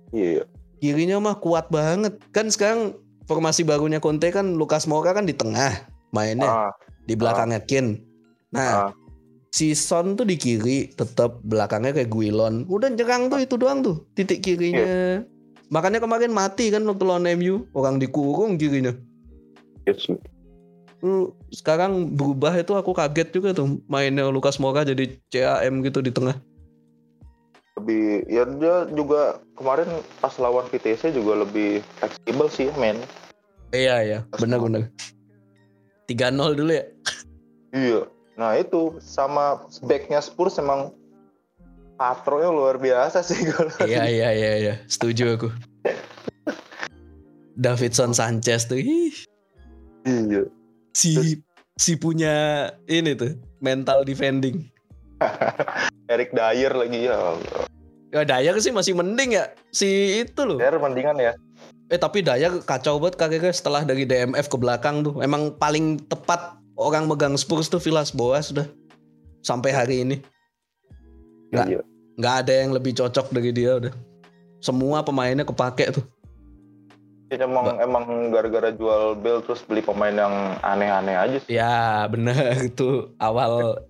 Iya. 0.09 0.49
Kirinya 0.81 1.21
mah 1.21 1.37
kuat 1.37 1.69
banget. 1.69 2.17
Kan 2.33 2.49
sekarang 2.49 2.97
formasi 3.29 3.61
barunya 3.61 4.01
Conte 4.01 4.33
kan 4.33 4.57
Lucas 4.57 4.89
Moura 4.89 5.13
kan 5.13 5.29
di 5.29 5.37
tengah 5.37 5.85
mainnya, 6.09 6.49
Ah, 6.49 6.71
di 7.05 7.13
belakangnya 7.13 7.61
Kane. 7.61 8.01
Nah, 8.53 8.89
ah, 8.89 8.89
si 9.53 9.77
Son 9.77 10.17
tuh 10.17 10.25
di 10.25 10.35
kiri, 10.37 10.89
tetap 10.93 11.41
belakangnya 11.45 11.93
kayak 11.93 12.09
Guilon. 12.09 12.65
Udah 12.65 12.89
nyerang 12.89 13.29
tuh 13.29 13.39
itu 13.41 13.55
doang 13.57 13.85
tuh, 13.85 14.05
titik 14.17 14.41
kirinya. 14.41 15.21
Makanya 15.73 15.97
kemarin 15.97 16.29
mati 16.29 16.69
kan 16.69 16.85
waktu 16.85 17.01
lawan 17.01 17.25
MU, 17.33 17.65
orang 17.73 17.97
dikurung 17.97 18.61
kirinya. 18.61 18.93
sih. 19.89 20.13
Lu 21.01 21.33
sekarang 21.49 22.13
berubah 22.13 22.53
itu 22.55 22.77
aku 22.77 22.93
kaget 22.93 23.33
juga 23.33 23.51
tuh 23.51 23.81
mainnya 23.89 24.29
Lucas 24.29 24.61
Moura 24.61 24.85
jadi 24.85 25.17
CAM 25.33 25.81
gitu 25.81 25.99
di 25.99 26.13
tengah. 26.13 26.37
lebih 27.73 28.21
ya 28.29 28.45
dia 28.45 28.85
juga 28.93 29.41
kemarin 29.57 29.89
pas 30.21 30.29
lawan 30.37 30.61
VTC 30.69 31.09
juga 31.09 31.41
lebih 31.41 31.81
fleksibel 31.97 32.45
sih 32.45 32.69
men 32.77 33.01
Iya 33.73 33.95
iya, 34.05 34.19
Lucas 34.29 34.37
benar-benar. 34.37 34.93
3-0 36.05 36.53
dulu 36.53 36.69
ya. 36.69 36.85
iya 37.73 38.05
nah 38.37 38.53
itu 38.53 38.93
sama 39.01 39.57
backnya 39.89 40.21
Spurs 40.21 40.61
emang 40.61 40.93
patronya 41.95 42.49
luar 42.49 42.75
biasa 42.81 43.21
sih 43.21 43.47
kalau 43.49 43.71
iya 43.85 44.09
iya 44.09 44.29
iya 44.33 44.51
iya, 44.57 44.75
setuju 44.89 45.37
aku. 45.37 45.49
Davidson 47.53 48.17
Sanchez 48.17 48.65
tuh 48.65 48.81
ih, 48.81 49.13
iya 50.09 50.41
si 50.97 51.41
si 51.77 51.93
punya 51.97 52.69
ini 52.89 53.13
tuh 53.13 53.37
mental 53.61 54.05
defending. 54.05 54.69
Eric 56.13 56.33
Dyer 56.33 56.73
lagi 56.73 57.09
ya. 57.09 57.17
Ya 58.13 58.21
Dayar 58.21 58.61
sih 58.61 58.69
masih 58.69 58.93
mending 58.93 59.37
ya 59.37 59.53
si 59.73 60.21
itu 60.21 60.41
loh. 60.45 60.61
Dyer 60.61 60.77
mendingan 60.77 61.17
ya 61.17 61.33
Eh 61.91 61.99
tapi 62.01 62.25
Dayar 62.25 62.61
kacau 62.63 63.01
banget 63.01 63.21
karirnya 63.21 63.53
setelah 63.53 63.81
dari 63.85 64.05
DMF 64.07 64.47
ke 64.49 64.57
belakang 64.57 65.05
tuh. 65.05 65.19
Emang 65.21 65.53
paling 65.57 66.01
tepat 66.09 66.57
orang 66.77 67.09
megang 67.09 67.35
Spurs 67.35 67.69
tuh 67.69 67.81
Villas 67.81 68.13
Boas 68.13 68.49
sudah 68.53 68.65
sampai 69.45 69.73
hari 69.73 69.95
ini. 70.05 70.17
Nggak. 71.53 71.67
iya 71.69 71.81
nggak 72.13 72.35
ada 72.45 72.53
yang 72.53 72.71
lebih 72.73 72.93
cocok 72.93 73.33
dari 73.33 73.49
dia 73.49 73.77
udah. 73.77 73.93
Semua 74.61 75.01
pemainnya 75.03 75.43
kepake 75.43 75.91
tuh. 75.91 76.05
Dia 77.27 77.49
emang 77.49 77.81
emang 77.81 78.29
gara-gara 78.29 78.69
jual 78.69 79.17
Bell 79.17 79.41
terus 79.41 79.65
beli 79.65 79.81
pemain 79.81 80.13
yang 80.13 80.53
aneh-aneh 80.61 81.17
aja 81.17 81.37
sih 81.41 81.57
Ya 81.57 82.05
bener 82.05 82.53
itu 82.69 83.09
awal 83.17 83.81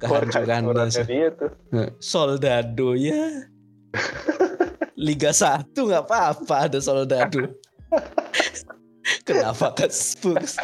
kehancuran 0.00 0.88
dia 1.04 1.28
tuh 1.36 1.52
Soldado 2.00 2.96
ya. 2.96 3.44
Liga 4.98 5.30
1 5.30 5.68
nggak 5.76 6.04
apa-apa 6.10 6.54
ada 6.66 6.78
Soldado. 6.80 7.44
Kenapa 9.28 9.72
ke 9.72 9.88
Spurs? 9.88 10.56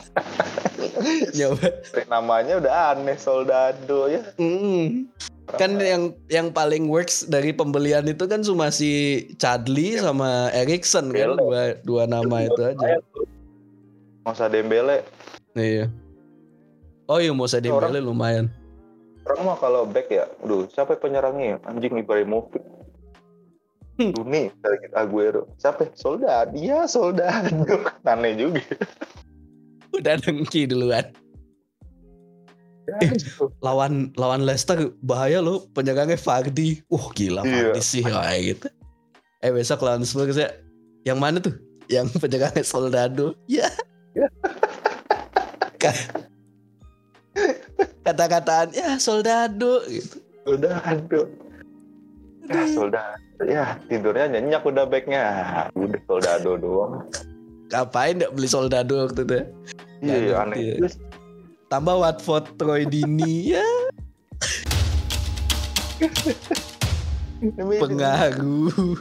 Nyoba. 1.32 1.68
namanya 2.08 2.60
udah 2.60 2.72
aneh 2.96 3.16
Soldado 3.20 4.08
ya 4.08 4.22
Mm. 4.40 5.12
Kan 5.44 5.76
yang 5.76 6.16
yang 6.32 6.48
paling 6.48 6.88
works 6.88 7.28
dari 7.28 7.52
pembelian 7.52 8.08
itu 8.08 8.24
kan 8.24 8.40
cuma 8.40 8.72
si 8.72 9.24
Chadli 9.36 10.00
sama 10.00 10.48
Erikson 10.56 11.12
kan 11.12 11.36
Dembele. 11.36 11.40
dua 11.44 11.62
dua 11.84 12.02
nama 12.08 12.48
itu 12.48 12.62
aja. 12.64 12.96
masa 14.24 14.48
Dembele 14.48 15.04
Iya. 15.52 15.92
Oh 17.06 17.20
iya 17.20 17.30
mau 17.36 17.44
saya 17.44 17.68
Dembele 17.68 18.00
lumayan. 18.00 18.48
Orang 19.24 19.48
mah 19.48 19.56
kalau 19.56 19.88
back 19.88 20.08
ya, 20.12 20.28
aduh 20.44 20.68
siapa 20.68 21.00
penyerangnya? 21.00 21.56
ya? 21.56 21.68
Anjing 21.68 21.96
Ibrahimovic. 21.96 22.60
Hmm. 23.94 24.10
Duni, 24.10 24.50
Sergio 24.58 24.90
Aguero. 24.98 25.42
Siapa? 25.56 25.86
Soldado. 25.94 26.50
Iya, 26.52 26.84
Soldado. 26.90 27.62
Aneh 28.10 28.34
juga. 28.34 28.60
Udah 29.94 30.18
dengki 30.18 30.66
duluan. 30.66 31.06
Lawan 33.58 34.12
lawan 34.14 34.44
Leicester 34.44 34.76
bahaya 35.00 35.40
loh 35.40 35.64
penyerangnya 35.72 36.16
Fardi. 36.16 36.84
Uh 36.86 37.06
gila 37.10 37.40
Iya. 37.42 37.72
Fardi 37.72 37.80
sih 37.80 38.02
kayak 38.02 38.40
gitu. 38.44 38.66
Eh 39.40 39.50
besok 39.50 39.80
lawan 39.80 40.04
Spurs 40.04 40.34
ya. 40.34 40.52
Yang 41.02 41.18
mana 41.18 41.36
tuh? 41.38 41.54
Yang 41.86 42.12
penyerangnya 42.22 42.62
Soldado. 42.62 43.32
Ya. 43.44 43.68
Ya. 44.12 44.28
Ka- 45.82 46.22
Kata-kataan 48.02 48.72
ya 48.72 48.96
Soldado 48.96 49.80
gitu. 49.88 50.20
Soldado. 50.44 51.20
Ya, 52.44 52.62
Soldado. 52.68 53.16
Ya, 53.42 53.64
tidurnya 53.88 54.28
nyenyak 54.30 54.62
udah 54.62 54.84
backnya. 54.84 55.24
Udah 55.72 56.00
Soldado 56.04 56.54
doang. 56.54 57.08
Ngapain 57.72 58.20
gak 58.20 58.32
beli 58.32 58.46
Soldado 58.46 59.02
waktu 59.02 59.24
itu? 59.24 59.34
ya? 59.34 59.44
Iya, 60.04 60.34
aneh. 60.38 60.56
ya. 60.60 60.74
Terus, 60.78 60.94
Tambah 61.74 62.06
Watford 62.06 62.54
Troy 62.54 62.86
Dini 62.86 63.50
ya 63.50 63.66
pengaruh. 67.82 68.94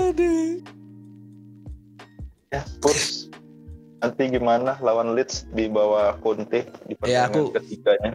Aduh. 0.00 0.64
Ya, 2.48 2.64
Spurs. 2.64 3.28
Nanti 4.00 4.32
gimana 4.32 4.80
lawan 4.80 5.12
Leeds 5.12 5.44
di 5.52 5.68
bawah 5.68 6.16
Conte 6.24 6.64
di 6.88 6.96
Ya, 7.04 7.28
pertandingan 7.28 7.28
aku- 7.28 7.52
ketiganya. 7.60 8.12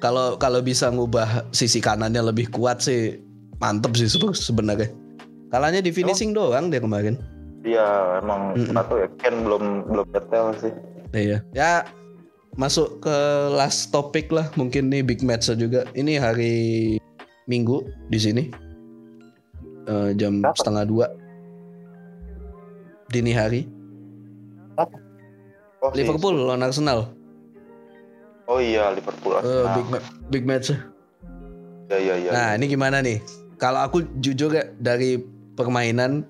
Kalau 0.00 0.40
kalau 0.40 0.64
bisa 0.64 0.88
ngubah 0.88 1.44
sisi 1.52 1.84
kanannya 1.84 2.24
lebih 2.24 2.48
kuat 2.56 2.80
sih 2.80 3.20
mantep 3.60 3.92
sih 4.00 4.08
Spurs 4.08 4.48
sebenarnya. 4.48 4.88
Kalahnya 5.52 5.84
di 5.84 5.92
finishing 5.92 6.32
doang 6.32 6.72
dia 6.72 6.80
kemarin. 6.80 7.20
Iya, 7.68 7.88
emang 8.24 8.56
nggak 8.56 8.84
tahu 8.88 8.96
ya. 8.98 9.08
Ken 9.20 9.34
belum 9.44 9.64
belum 9.86 10.06
detail 10.08 10.46
sih. 10.56 10.72
Iya. 11.12 11.38
Ya 11.52 11.84
masuk 12.56 13.00
ke 13.00 13.16
last 13.52 13.92
topic 13.92 14.32
lah 14.32 14.48
mungkin 14.56 14.88
nih 14.88 15.04
big 15.04 15.20
match 15.20 15.52
juga. 15.54 15.84
Ini 15.92 16.16
hari 16.16 16.56
Minggu 17.44 17.80
di 18.08 18.18
sini. 18.18 18.44
eh, 19.84 20.12
jam 20.14 20.44
Apa? 20.44 20.52
setengah 20.52 20.84
dua 20.84 21.06
dini 23.08 23.32
hari. 23.32 23.64
Oh, 25.80 25.88
si- 25.88 25.96
Liverpool 25.96 26.36
lawan 26.36 26.60
Arsenal. 26.60 27.08
Oh 28.44 28.60
iya 28.60 28.92
Liverpool. 28.92 29.32
Eh, 29.32 29.40
Arsenal. 29.40 29.72
big 29.72 29.86
ma- 29.88 30.06
big 30.28 30.44
match. 30.44 30.68
Ya 31.88 31.96
ya 31.96 32.14
ya. 32.20 32.30
Nah 32.30 32.48
ini 32.52 32.68
gimana 32.68 33.00
nih? 33.00 33.16
Kalau 33.56 33.80
aku 33.80 34.04
jujur 34.20 34.52
ya 34.52 34.68
dari 34.76 35.16
permainan 35.56 36.28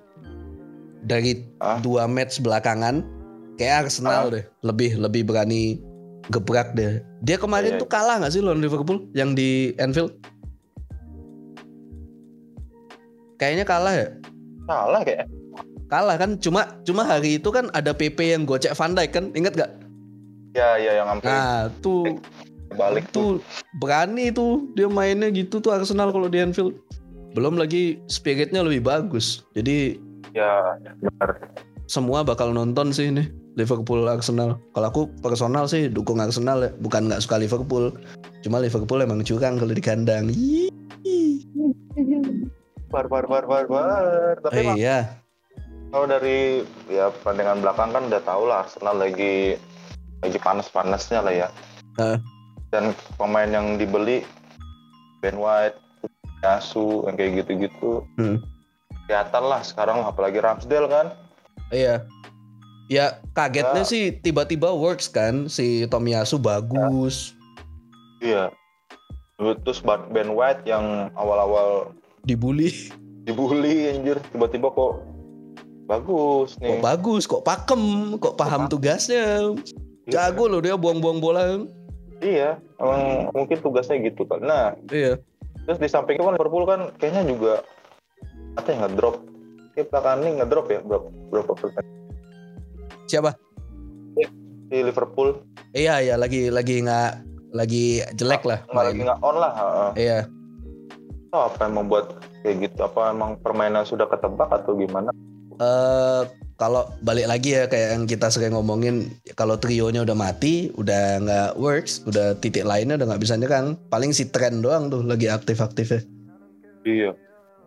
dari 1.03 1.43
Ah. 1.59 1.79
dua 1.79 2.05
match 2.05 2.39
belakangan, 2.39 3.03
kayak 3.55 3.87
Arsenal 3.87 4.27
Ah. 4.27 4.31
deh 4.33 4.43
lebih 4.61 4.95
lebih 4.95 5.23
berani 5.23 5.79
gebrak 6.29 6.73
deh. 6.73 7.01
Dia 7.19 7.35
kemarin 7.35 7.75
Iya, 7.75 7.79
tuh 7.81 7.89
kalah 7.89 8.21
nggak 8.21 8.31
sih 8.31 8.41
lawan 8.41 8.61
Liverpool 8.61 9.07
yang 9.11 9.33
di 9.33 9.73
Anfield? 9.77 10.13
Kayaknya 13.39 13.65
kalah 13.65 13.93
ya. 13.95 14.07
Salah 14.67 15.01
kayak. 15.01 15.25
Kalah 15.89 16.15
kan 16.21 16.37
cuma 16.37 16.77
cuma 16.85 17.01
hari 17.01 17.41
itu 17.41 17.49
kan 17.49 17.71
ada 17.73 17.89
PP 17.91 18.37
yang 18.37 18.45
gocek 18.45 18.77
Van 18.77 18.93
Dijk 18.93 19.09
kan 19.09 19.25
inget 19.33 19.57
gak? 19.57 19.71
Ya 20.53 20.77
ya 20.77 21.01
yang 21.01 21.07
sampai 21.09 21.25
Nah 21.25 21.73
tuh 21.81 22.21
balik 22.77 23.09
tuh. 23.09 23.41
tuh 23.41 23.45
berani 23.81 24.29
tuh 24.29 24.69
dia 24.77 24.85
mainnya 24.85 25.33
gitu 25.33 25.57
tuh 25.57 25.73
Arsenal 25.73 26.13
kalau 26.13 26.29
di 26.29 26.37
Anfield. 26.37 26.77
Belum 27.33 27.57
lagi 27.57 27.97
spiritnya 28.05 28.61
lebih 28.61 28.85
bagus. 28.85 29.41
Jadi 29.57 29.97
Ya 30.35 30.77
benar. 31.01 31.29
semua 31.89 32.21
bakal 32.21 32.53
nonton 32.53 32.93
sih 32.93 33.09
ini 33.09 33.25
Liverpool 33.57 34.05
Arsenal. 34.05 34.61
Kalau 34.77 34.87
aku 34.93 35.01
personal 35.25 35.65
sih 35.65 35.89
dukung 35.89 36.21
Arsenal 36.21 36.69
ya, 36.69 36.71
bukan 36.77 37.09
nggak 37.09 37.25
suka 37.25 37.41
Liverpool. 37.41 37.89
Cuma 38.45 38.61
Liverpool 38.61 39.01
emang 39.01 39.25
curang 39.25 39.57
kalau 39.57 39.73
di 39.73 39.81
kandang. 39.81 40.29
Bar 42.93 43.09
bar 43.09 43.25
bar 43.25 43.45
bar 43.49 43.65
bar. 43.65 44.37
Tapi 44.45 44.61
Eh, 44.61 44.85
iya, 44.85 45.19
kalau 45.89 46.05
dari 46.05 46.61
ya 46.85 47.09
pertandingan 47.09 47.65
belakang 47.65 47.89
kan 47.89 48.03
udah 48.05 48.21
tau 48.21 48.45
lah 48.45 48.61
Arsenal 48.61 49.01
lagi 49.01 49.57
lagi 50.21 50.37
panas-panasnya 50.37 51.19
lah 51.25 51.33
ya. 51.33 51.47
Heeh. 51.97 52.19
Dan 52.69 52.93
pemain 53.17 53.49
yang 53.49 53.81
dibeli 53.81 54.21
Ben 55.25 55.33
White, 55.41 55.81
Yasu, 56.45 57.09
yang 57.09 57.17
kayak 57.17 57.41
gitu-gitu. 57.43 58.05
Hmm. 58.21 58.37
Kelihatan 59.09 59.41
lah 59.43 59.65
sekarang 59.65 60.05
apalagi 60.05 60.37
Ramsdale 60.37 60.85
kan. 60.85 61.07
iya. 61.69 62.05
Ya 62.85 63.17
kagetnya 63.33 63.81
Ya. 63.81 63.89
sih 63.89 64.13
tiba-tiba 64.15 64.69
works 64.69 65.05
kan 65.07 65.45
si 65.45 65.85
Tomiyasu 65.85 66.37
bagus, 66.37 67.33
Iya. 68.19 68.53
Terus 69.37 69.79
Ben 70.09 70.29
White 70.29 70.61
yang 70.63 71.09
awal-awal 71.13 71.93
dibully, 72.21 72.69
dibully 73.23 73.89
anjir 73.89 74.21
tiba-tiba 74.29 74.69
kok 74.69 75.01
bagus 75.85 76.53
kok 76.53 76.61
nih. 76.61 76.77
bagus, 76.79 77.23
kok 77.25 77.41
pakem, 77.41 77.81
kok 78.17 78.35
paham 78.35 78.65
paham. 78.65 78.69
tugasnya. 78.69 79.53
Jago 80.05 80.45
loh 80.45 80.59
dia 80.59 80.73
buang-buang 80.73 81.17
bola. 81.17 81.65
Iya, 82.19 82.57
emang 82.75 83.01
mungkin 83.31 83.57
tugasnya 83.57 84.01
gitu 84.03 84.25
kan. 84.25 84.37
Nah, 84.39 84.65
Iya. 84.85 85.17
terus 85.63 85.77
di 85.77 85.87
samping 85.87 86.13
itu 86.15 86.23
kan 86.23 86.33
Liverpool 86.35 86.65
kan 86.65 86.89
kayaknya 86.97 87.23
juga 87.25 87.53
apa 88.55 88.67
ya 88.67 88.77
ngedrop. 88.85 89.15
Kayak 89.73 89.85
belakangan 89.89 90.19
ini 90.19 90.31
ngedrop 90.41 90.65
ya 90.67 90.79
berapa 90.81 91.07
berapa 91.29 91.51
persen 91.53 91.83
Siapa? 93.05 93.31
di 94.69 94.85
Liverpool 94.85 95.41
Iya, 95.73 95.97
iya 95.97 96.13
lagi 96.13 96.53
lagi 96.53 96.85
nggak 96.85 97.11
lagi 97.53 98.05
jelek 98.13 98.45
lah. 98.45 98.61
nggak 98.69 98.85
lagi 98.85 98.99
nggak 99.01 99.19
on 99.19 99.35
lah. 99.37 99.51
Iya. 99.97 100.19
Oh, 101.29 101.45
apa 101.45 101.65
yang 101.65 101.73
membuat 101.77 102.05
kayak 102.41 102.69
gitu? 102.69 102.79
Apa 102.83 103.09
emang 103.09 103.37
permainan 103.41 103.81
sudah 103.81 104.05
ketebak 104.05 104.49
atau 104.49 104.73
gimana? 104.73 105.09
eh 105.59 106.23
kalau 106.55 106.87
balik 107.03 107.27
lagi 107.27 107.51
ya 107.51 107.67
kayak 107.67 107.89
yang 107.91 108.03
kita 108.07 108.31
sering 108.31 108.55
ngomongin 108.55 109.11
kalau 109.35 109.59
trionya 109.59 110.07
udah 110.07 110.15
mati 110.15 110.71
udah 110.71 111.19
nggak 111.19 111.49
works 111.59 111.99
udah 112.07 112.31
titik 112.39 112.63
lainnya 112.63 112.95
udah 112.95 113.11
nggak 113.11 113.19
bisa 113.19 113.35
nyerang 113.35 113.75
paling 113.91 114.15
si 114.15 114.23
tren 114.23 114.63
doang 114.63 114.87
tuh 114.87 115.03
lagi 115.03 115.27
aktif-aktifnya 115.27 116.07
Iya. 116.87 117.11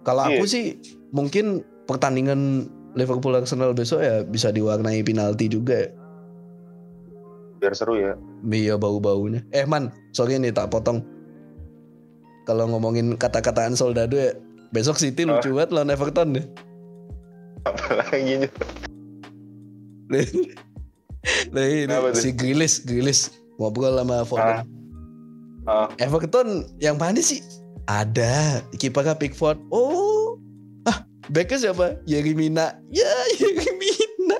Kalau 0.02 0.26
aku 0.26 0.44
Iya. 0.44 0.50
sih 0.50 0.64
mungkin 1.10 1.62
pertandingan 1.86 2.66
Liverpool 2.92 3.32
Arsenal 3.32 3.72
besok 3.72 4.04
ya 4.04 4.20
bisa 4.22 4.50
diwarnai 4.50 5.00
penalti 5.00 5.48
juga 5.48 5.86
ya. 5.86 5.90
Biar 7.58 7.72
seru 7.72 7.94
ya. 7.94 8.18
Iya 8.42 8.74
bau-baunya 8.74 9.46
eh 9.50 9.62
man 9.62 9.88
sorry 10.10 10.34
nih 10.36 10.50
tak 10.50 10.68
potong 10.68 11.00
kalau 12.42 12.66
ngomongin 12.66 13.14
kata-kataan 13.14 13.72
Soldado 13.72 14.18
ya 14.18 14.34
besok 14.70 14.98
City 14.98 15.22
Oh. 15.22 15.38
lucu 15.38 15.54
banget 15.54 15.70
lawan 15.70 15.94
Everton 15.94 16.34
deh 16.34 16.46
Apalagi 17.62 18.50
Nah 21.54 21.62
ini 21.62 21.86
si 22.18 22.34
Grilis, 22.34 22.82
Grilis 22.82 23.30
ngobrol 23.54 23.94
sama 23.94 24.26
Foden. 24.26 24.66
Ah. 25.62 25.86
Everton 26.02 26.66
yang 26.82 26.98
mana 26.98 27.22
sih? 27.22 27.38
Ada 27.90 28.62
kipernya 28.78 29.18
Pickford. 29.18 29.58
Oh, 29.74 30.38
ah 30.86 31.02
backnya 31.30 31.58
siapa? 31.70 31.98
Yerry 32.06 32.34
Mina. 32.34 32.78
Ya 32.94 33.10
Yerry 33.38 33.70
Mina. 33.74 34.38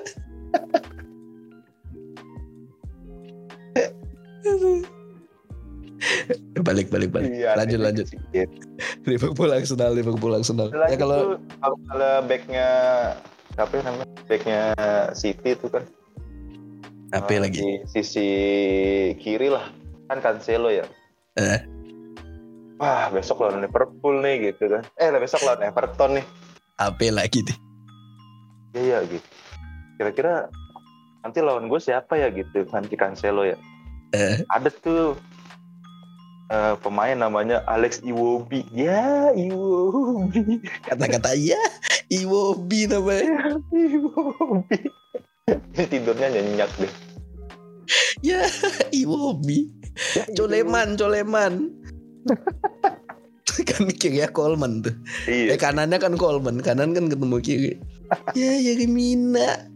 balik 6.63 6.91
balik 6.95 7.11
balik. 7.11 7.31
Iya, 7.35 7.59
lanjut 7.59 7.81
lanjut. 7.83 8.07
Liverpool 9.07 9.51
Arsenal 9.51 9.95
Liverpool 9.95 10.35
Arsenal. 10.35 10.71
Ya 10.87 10.95
kalau 10.95 11.39
kalau 11.59 11.77
kalau 11.91 12.23
backnya 12.27 12.67
ya 13.59 13.65
namanya 13.85 14.09
backnya 14.27 14.61
City 15.13 15.53
itu 15.53 15.69
kan 15.69 15.85
apa 17.13 17.29
eh, 17.37 17.41
lagi? 17.41 17.61
di 17.61 17.71
sisi 17.85 18.29
kiri 19.21 19.53
lah 19.53 19.69
kan 20.09 20.25
Cancelo 20.25 20.73
ya 20.73 20.89
Eh. 21.37 21.65
Wah 22.83 23.07
besok 23.09 23.47
lawan 23.47 23.63
Liverpool 23.63 24.19
nih 24.19 24.51
gitu 24.51 24.67
kan 24.67 24.83
eh 24.99 25.15
besok 25.15 25.47
lawan 25.47 25.63
Everton 25.63 26.19
nih 26.19 26.27
Apa 26.77 27.15
lagi 27.15 27.47
deh? 27.47 27.55
iya 28.75 28.99
iya 28.99 28.99
gitu 29.07 29.29
kira-kira 29.97 30.51
nanti 31.23 31.39
lawan 31.39 31.71
gue 31.71 31.79
siapa 31.79 32.19
ya 32.19 32.27
gitu 32.29 32.67
nanti 32.69 32.99
Cancelo 32.99 33.47
ya 33.47 33.55
Eh. 34.13 34.45
ada 34.51 34.69
tuh 34.69 35.17
eh, 36.51 36.75
pemain 36.83 37.17
namanya 37.17 37.65
Alex 37.65 38.03
Iwobi 38.03 38.67
ya 38.69 39.33
Iwobi 39.33 40.61
Kata-kata 40.85 41.33
ya 41.33 41.57
Iwobi 42.11 42.93
namanya. 42.93 43.57
Iwobi 43.73 44.79
Ini 45.49 45.85
tidurnya 45.89 46.29
nyenyak 46.29 46.69
deh 46.77 46.93
Ya 48.21 48.45
Iwobi. 48.95 49.67
Ya, 50.15 50.25
Coleman, 50.33 50.95
Coleman. 50.95 51.82
kan 53.69 53.85
kiri 53.93 54.25
ya 54.25 54.29
Coleman 54.33 54.81
tuh. 54.81 54.95
iya 55.29 55.55
Eh 55.55 55.59
kanannya 55.61 55.99
kan 56.01 56.17
Coleman, 56.17 56.63
kanan 56.65 56.97
kan 56.97 57.11
ketemu 57.13 57.37
kiri. 57.43 57.73
ya 58.39 58.53
Yerry 58.59 58.89
Mina. 58.89 59.69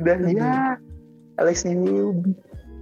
udah 0.00 0.16
ya 0.32 0.80
Alex 1.36 1.68
Iwobi 1.68 2.32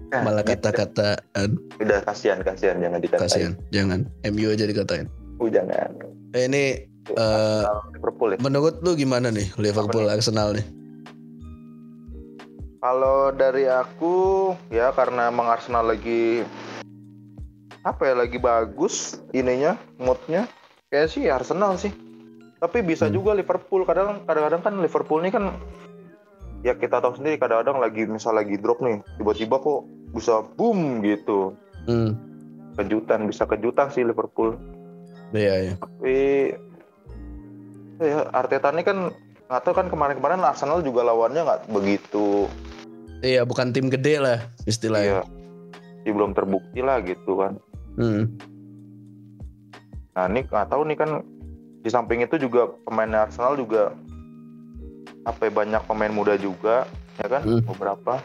Nah, 0.09 0.25
Malah 0.25 0.41
kata-kataan 0.41 1.61
udah 1.85 2.01
kasihan 2.09 2.41
kasihan 2.41 2.81
jangan 2.81 2.97
dikatain 3.05 3.23
kasihan. 3.29 3.53
Jangan. 3.69 4.01
MU 4.33 4.49
aja 4.49 4.65
dikatain. 4.65 5.05
Oh, 5.37 5.53
jangan 5.53 5.93
Eh, 6.33 6.49
ini 6.49 6.89
eh, 7.13 7.63
Liverpool 7.93 8.33
ya 8.33 8.39
menurut 8.41 8.81
lu 8.81 8.97
gimana 8.97 9.29
nih 9.29 9.53
Liverpool 9.61 10.09
Arsenal 10.09 10.57
nih? 10.57 10.65
kalau 12.79 13.35
dari 13.35 13.67
aku 13.67 14.55
ya 14.71 14.95
karena 14.95 15.29
emang 15.29 15.51
Arsenal 15.51 15.91
lagi 15.91 16.47
apa 17.89 18.03
ya 18.05 18.15
lagi 18.15 18.37
bagus 18.37 18.95
ininya 19.33 19.73
moodnya 19.97 20.45
kayak 20.89 21.09
sih 21.09 21.25
Arsenal 21.27 21.75
sih 21.75 21.89
tapi 22.59 22.83
bisa 22.83 23.07
Hmm. 23.07 23.15
juga 23.15 23.33
Liverpool 23.33 23.83
kadang 23.83 24.23
kadang-kadang 24.23 24.61
kan 24.61 24.75
Liverpool 24.77 25.23
ini 25.23 25.31
kan 25.31 25.57
ya 26.61 26.75
kita 26.75 26.99
tahu 26.99 27.15
sendiri 27.15 27.39
kadang-kadang 27.39 27.79
lagi 27.79 28.05
misal 28.05 28.35
lagi 28.35 28.59
drop 28.59 28.79
nih 28.79 28.99
tiba-tiba 29.17 29.57
kok 29.57 29.81
bisa 30.11 30.45
boom 30.55 31.01
gitu 31.01 31.55
Hmm. 31.85 32.13
kejutan 32.75 33.25
bisa 33.25 33.43
kejutan 33.45 33.89
sih 33.89 34.03
Liverpool 34.03 34.59
Iya, 35.31 35.55
iya. 35.63 35.75
tapi 35.77 36.17
ya 37.99 38.29
Arteta 38.31 38.69
ini 38.71 38.83
kan 38.83 39.13
nggak 39.47 39.63
tahu 39.63 39.75
kan 39.75 39.87
kemarin-kemarin 39.89 40.41
Arsenal 40.41 40.81
juga 40.81 41.01
lawannya 41.03 41.41
nggak 41.41 41.61
begitu 41.71 42.45
Iya, 43.19 43.43
bukan 43.43 43.73
tim 43.73 43.89
gede 43.89 44.19
lah 44.19 44.39
istilahnya. 44.65 45.21
ya 45.21 45.37
ya 46.05 46.13
belum 46.13 46.33
terbukti 46.33 46.81
lah 46.81 47.01
gitu 47.01 47.37
kan 47.37 47.59
Hmm. 47.99 48.31
nah 50.15 50.27
ini 50.31 50.47
nggak 50.47 50.71
tahu 50.71 50.83
nih 50.87 50.99
kan 50.99 51.11
di 51.83 51.91
samping 51.91 52.23
itu 52.23 52.39
juga 52.39 52.75
pemain 52.87 53.11
Arsenal 53.15 53.55
juga 53.55 53.95
apa 55.27 55.47
ya, 55.47 55.53
banyak 55.53 55.83
pemain 55.87 56.15
muda 56.15 56.39
juga 56.39 56.87
ya 57.19 57.27
kan 57.27 57.43
Hmm. 57.43 57.63
beberapa 57.67 58.23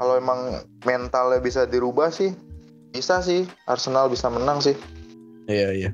kalau 0.00 0.16
emang 0.16 0.64
mentalnya 0.84 1.40
bisa 1.40 1.68
dirubah 1.68 2.08
sih 2.08 2.32
bisa 2.90 3.20
sih 3.20 3.44
Arsenal 3.68 4.08
bisa 4.08 4.32
menang 4.32 4.58
sih 4.60 4.74
Iya, 5.44 5.68
iya. 5.74 5.90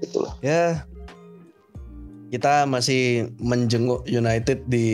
itulah 0.00 0.32
Ya 0.40 0.86
kita 2.26 2.66
masih 2.66 3.30
menjenguk 3.38 4.02
United 4.04 4.66
di 4.66 4.86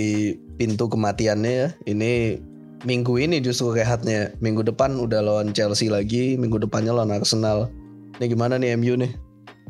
pintu 0.60 0.84
kematiannya 0.84 1.52
ya. 1.52 1.68
Ini 1.88 2.36
minggu 2.82 3.18
ini 3.18 3.38
justru 3.42 3.74
rehatnya. 3.74 4.34
Minggu 4.42 4.62
depan 4.62 4.98
udah 4.98 5.22
lawan 5.22 5.54
Chelsea 5.54 5.90
lagi, 5.90 6.34
minggu 6.38 6.58
depannya 6.58 6.94
lawan 6.94 7.14
Arsenal. 7.14 7.70
Ini 8.18 8.26
gimana 8.30 8.58
nih 8.58 8.76
MU 8.78 8.94
nih? 8.98 9.12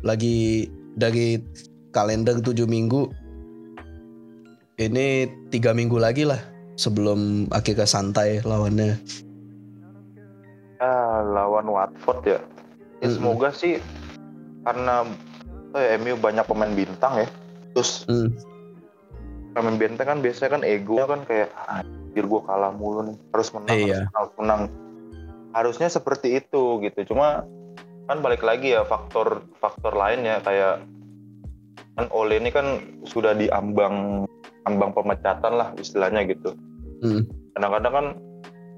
Lagi 0.03 0.69
dari 0.99 1.41
kalender 1.93 2.41
7 2.41 2.65
minggu 2.67 3.09
ini 4.81 5.29
tiga 5.53 5.77
minggu 5.77 6.01
lagi 6.01 6.25
lah 6.27 6.41
sebelum 6.75 7.47
akhirnya 7.53 7.87
santai 7.87 8.41
lawannya. 8.43 8.97
ah 10.83 11.23
lawan 11.23 11.71
Watford 11.71 12.27
ya, 12.27 12.41
ya 12.99 13.07
Mm-mm. 13.07 13.15
semoga 13.15 13.55
sih 13.55 13.79
karena 14.67 15.07
eh, 15.79 15.95
MU 16.03 16.19
banyak 16.19 16.43
pemain 16.43 16.75
bintang 16.75 17.23
ya 17.23 17.29
terus 17.71 18.03
Hmm. 18.11 18.35
Pemain 19.53 19.77
bintang 19.77 20.07
kan 20.07 20.19
biasanya 20.19 20.51
kan 20.57 20.63
egonya 20.65 21.07
kan 21.07 21.21
kayak 21.25 21.49
anjir 21.69 22.25
gue 22.25 22.43
kalah 22.45 22.73
mulu 22.73 23.05
nih 23.05 23.17
harus 23.31 23.49
menang 23.53 23.77
Iya. 23.77 23.85
harus 23.85 23.93
menang, 24.01 24.11
harus 24.17 24.33
menang 24.39 24.63
harusnya 25.53 25.89
seperti 25.89 26.41
itu 26.41 26.81
gitu 26.81 27.13
cuma 27.13 27.45
kan 28.09 28.19
balik 28.19 28.41
lagi 28.41 28.73
ya 28.73 28.83
faktor 28.83 29.45
faktor 29.61 29.93
lain 29.93 30.25
ya 30.25 30.41
kayak 30.41 30.81
kan 31.93 32.07
Ole 32.11 32.41
ini 32.41 32.49
kan 32.49 32.81
sudah 33.05 33.37
diambang 33.37 34.25
ambang 34.65 34.91
pemecatan 34.93 35.53
lah 35.55 35.69
istilahnya 35.77 36.25
gitu 36.27 36.57
Hmm. 37.03 37.27
kadang-kadang 37.53 37.93
kan 37.93 38.07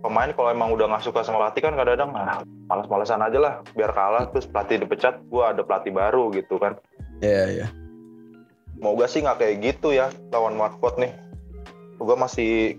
pemain 0.01 0.33
kalau 0.33 0.49
emang 0.49 0.73
udah 0.73 0.89
nggak 0.89 1.05
suka 1.05 1.21
sama 1.21 1.45
pelatih 1.45 1.61
kan 1.69 1.77
kadang-kadang 1.77 2.11
ah, 2.17 2.41
malas-malasan 2.73 3.21
aja 3.21 3.37
lah 3.37 3.55
biar 3.77 3.93
kalah 3.93 4.33
terus 4.33 4.49
pelatih 4.49 4.81
dipecat 4.81 5.21
gua 5.29 5.53
ada 5.53 5.61
pelatih 5.61 5.93
baru 5.93 6.33
gitu 6.33 6.57
kan 6.57 6.73
Ya 7.21 7.47
ya. 7.53 7.67
Semoga 8.79 9.05
sih 9.09 9.21
nggak 9.23 9.39
kayak 9.41 9.57
gitu 9.63 9.95
ya 9.95 10.11
lawan 10.35 10.59
Watford 10.59 10.99
nih. 11.01 11.13
Semoga 11.95 12.27
masih 12.27 12.77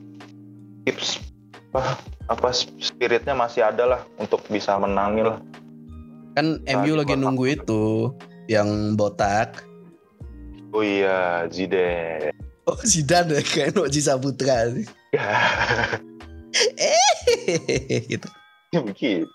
tips 0.86 1.24
apa, 1.74 1.98
apa 2.30 2.50
spiritnya 2.56 3.34
masih 3.36 3.66
ada 3.66 3.84
lah 3.84 4.02
untuk 4.22 4.44
bisa 4.48 4.78
menangin 4.78 5.36
lah. 5.36 5.40
Kan 6.36 6.60
Nah, 6.68 6.84
MU 6.84 7.00
lagi 7.00 7.16
nunggu 7.16 7.46
itu 7.48 8.12
yang 8.52 9.00
botak. 9.00 9.64
Oh 10.76 10.84
iya 10.84 11.48
Zidane. 11.48 12.36
Oh 12.68 12.76
Zidane 12.84 13.40
ya 13.40 13.42
kayak 13.42 13.80
Noji 13.80 14.04
Saputra. 14.04 14.68
Ya 15.16 15.28
gitu. 18.12 18.28
begitu. 18.76 19.28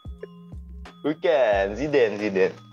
Bukan 1.01 1.64
Zidane 1.77 2.20
Zidane. 2.20 2.69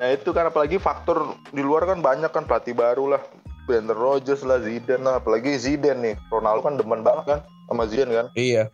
Nah 0.00 0.08
itu 0.16 0.32
kan 0.32 0.48
apalagi 0.48 0.80
faktor 0.80 1.36
di 1.52 1.60
luar 1.60 1.84
kan 1.84 2.00
banyak 2.00 2.32
kan 2.32 2.48
pelatih 2.48 2.72
baru 2.72 3.14
lah. 3.16 3.22
Brendan 3.68 3.94
Rodgers 3.94 4.40
lah 4.42 4.58
Zidane 4.64 5.04
lah 5.04 5.20
apalagi 5.20 5.54
Zidane 5.54 6.00
nih 6.00 6.14
Ronaldo 6.32 6.64
kan 6.64 6.74
demen 6.80 7.04
banget 7.04 7.24
kan 7.28 7.40
sama 7.68 7.84
Zidane 7.86 8.12
kan 8.16 8.26
Iya. 8.34 8.72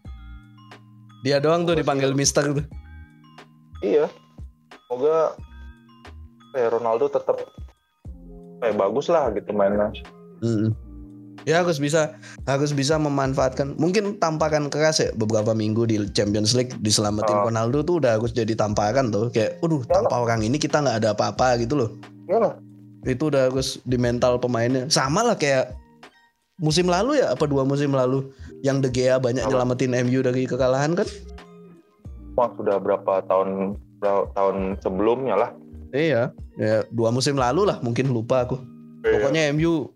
Dia 1.27 1.43
doang 1.43 1.67
tuh 1.67 1.75
dipanggil 1.75 2.15
Mister 2.15 2.47
tuh. 2.55 2.65
Iya. 3.83 4.07
Semoga 4.87 5.35
kayak 6.55 6.71
Ronaldo 6.79 7.11
tetap 7.11 7.37
kayak 8.63 8.79
bagus 8.79 9.11
lah 9.11 9.29
gitu 9.35 9.51
mainnya. 9.51 9.91
Mm-mm. 10.41 10.86
Ya 11.47 11.63
harus 11.63 11.79
bisa 11.79 12.19
harus 12.43 12.75
bisa 12.75 12.99
memanfaatkan 12.99 13.79
mungkin 13.79 14.19
tampakan 14.19 14.67
keras 14.67 14.99
ya 14.99 15.15
beberapa 15.15 15.55
minggu 15.55 15.87
di 15.87 16.03
Champions 16.11 16.59
League 16.59 16.75
diselamatin 16.83 17.39
Oh. 17.39 17.47
Ronaldo 17.47 17.87
tuh 17.87 18.03
udah 18.03 18.19
harus 18.19 18.35
jadi 18.35 18.51
tampakan 18.59 19.15
tuh 19.15 19.31
kayak, 19.31 19.63
waduh 19.63 19.87
tanpa 19.87 20.27
orang 20.27 20.43
ini 20.43 20.59
kita 20.59 20.83
nggak 20.83 21.07
ada 21.07 21.15
apa-apa 21.15 21.63
gitu 21.63 21.79
loh. 21.79 21.91
Iyalah. 22.27 22.59
Itu 23.07 23.31
udah 23.31 23.47
harus 23.47 23.79
di 23.87 23.95
mental 23.95 24.43
pemainnya. 24.43 24.91
Sama 24.91 25.23
lah 25.23 25.39
kayak 25.39 25.71
musim 26.59 26.91
lalu 26.91 27.23
ya 27.23 27.31
apa 27.31 27.47
dua 27.47 27.63
musim 27.63 27.95
lalu 27.95 28.27
yang 28.67 28.83
De 28.83 28.91
Gea 28.91 29.23
banyak 29.23 29.47
Apa? 29.47 29.55
nyelamatin 29.55 29.95
MU 30.03 30.27
dari 30.27 30.51
kekalahan 30.51 30.99
kan? 30.99 31.07
Wah, 32.35 32.51
sudah 32.59 32.83
berapa 32.83 33.23
tahun 33.31 33.79
berapa 34.03 34.35
tahun 34.35 34.83
sebelumnya 34.83 35.39
lah. 35.39 35.51
Iya, 35.95 36.35
ya 36.59 36.83
dua 36.91 37.15
musim 37.15 37.39
lalu 37.39 37.71
lah 37.71 37.79
mungkin 37.87 38.11
lupa 38.11 38.43
aku. 38.43 38.59
Pokoknya 39.07 39.55
MU 39.55 39.95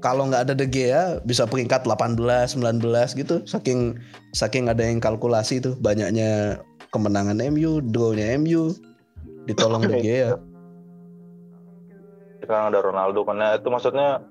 kalau 0.00 0.28
nggak 0.28 0.48
ada 0.48 0.54
De 0.56 0.64
Gea 0.64 1.20
bisa 1.22 1.44
peringkat 1.44 1.84
18, 1.84 2.16
19 2.56 3.14
gitu. 3.16 3.44
Saking 3.44 4.00
saking 4.32 4.68
ada 4.68 4.80
yang 4.80 4.98
kalkulasi 4.98 5.60
tuh 5.60 5.76
banyaknya 5.78 6.60
kemenangan 6.90 7.38
MU, 7.52 7.78
draw-nya 7.80 8.34
MU 8.36 8.72
ditolong 9.46 9.84
De 9.84 10.00
Gea. 10.00 10.36
sekarang 12.40 12.72
ada 12.72 12.80
Ronaldo 12.82 13.20
karena 13.22 13.54
itu 13.54 13.68
maksudnya 13.70 14.24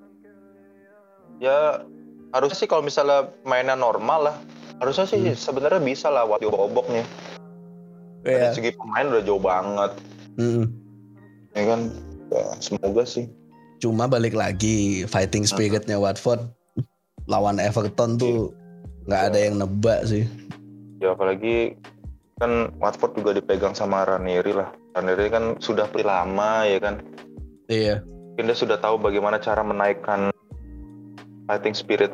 ya 1.39 1.86
harusnya 2.36 2.58
sih 2.58 2.67
kalau 2.67 2.84
misalnya 2.84 3.32
mainnya 3.47 3.79
normal 3.79 4.27
lah 4.27 4.36
harusnya 4.82 5.08
sih 5.08 5.21
Hmm. 5.23 5.38
sebenarnya 5.38 5.79
bisa 5.79 6.12
lah 6.12 6.27
buat 6.27 6.43
obok-oboknya 6.43 7.05
Iya. 8.25 8.27
dari 8.27 8.47
segi 8.51 8.71
pemain 8.75 9.08
udah 9.08 9.23
jauh 9.23 9.39
banget 9.39 9.91
Mm-mm. 10.36 10.65
ya 11.55 11.63
kan 11.63 11.79
ya, 12.27 12.43
semoga 12.60 13.03
sih 13.08 13.29
Cuma 13.80 14.12
balik 14.12 14.36
lagi 14.36 15.08
fighting 15.08 15.48
spiritnya 15.48 15.96
Watford. 15.96 16.44
Lawan 17.32 17.63
Everton 17.63 18.20
tuh 18.20 18.52
nggak 19.08 19.22
ada 19.32 19.39
yang 19.39 19.56
nebak 19.58 20.06
sih. 20.06 20.28
ya 21.00 21.15
apalagi 21.15 21.80
kan 22.44 22.76
Watford 22.76 23.15
juga 23.15 23.32
dipegang 23.32 23.72
sama 23.72 24.04
Ranieri 24.04 24.52
lah. 24.52 24.68
Ranieri 24.92 25.32
kan 25.32 25.56
sudah 25.63 25.88
pelih 25.88 26.12
lama 26.12 26.68
ya 26.68 26.80
kan? 26.84 26.96
Iya, 27.72 28.04
mungkin 28.04 28.52
dia 28.52 28.58
sudah 28.58 28.78
tahu 28.82 29.00
bagaimana 29.00 29.39
cara 29.39 29.63
menaikkan 29.63 30.34
fighting 31.48 31.76
spirit 31.76 32.12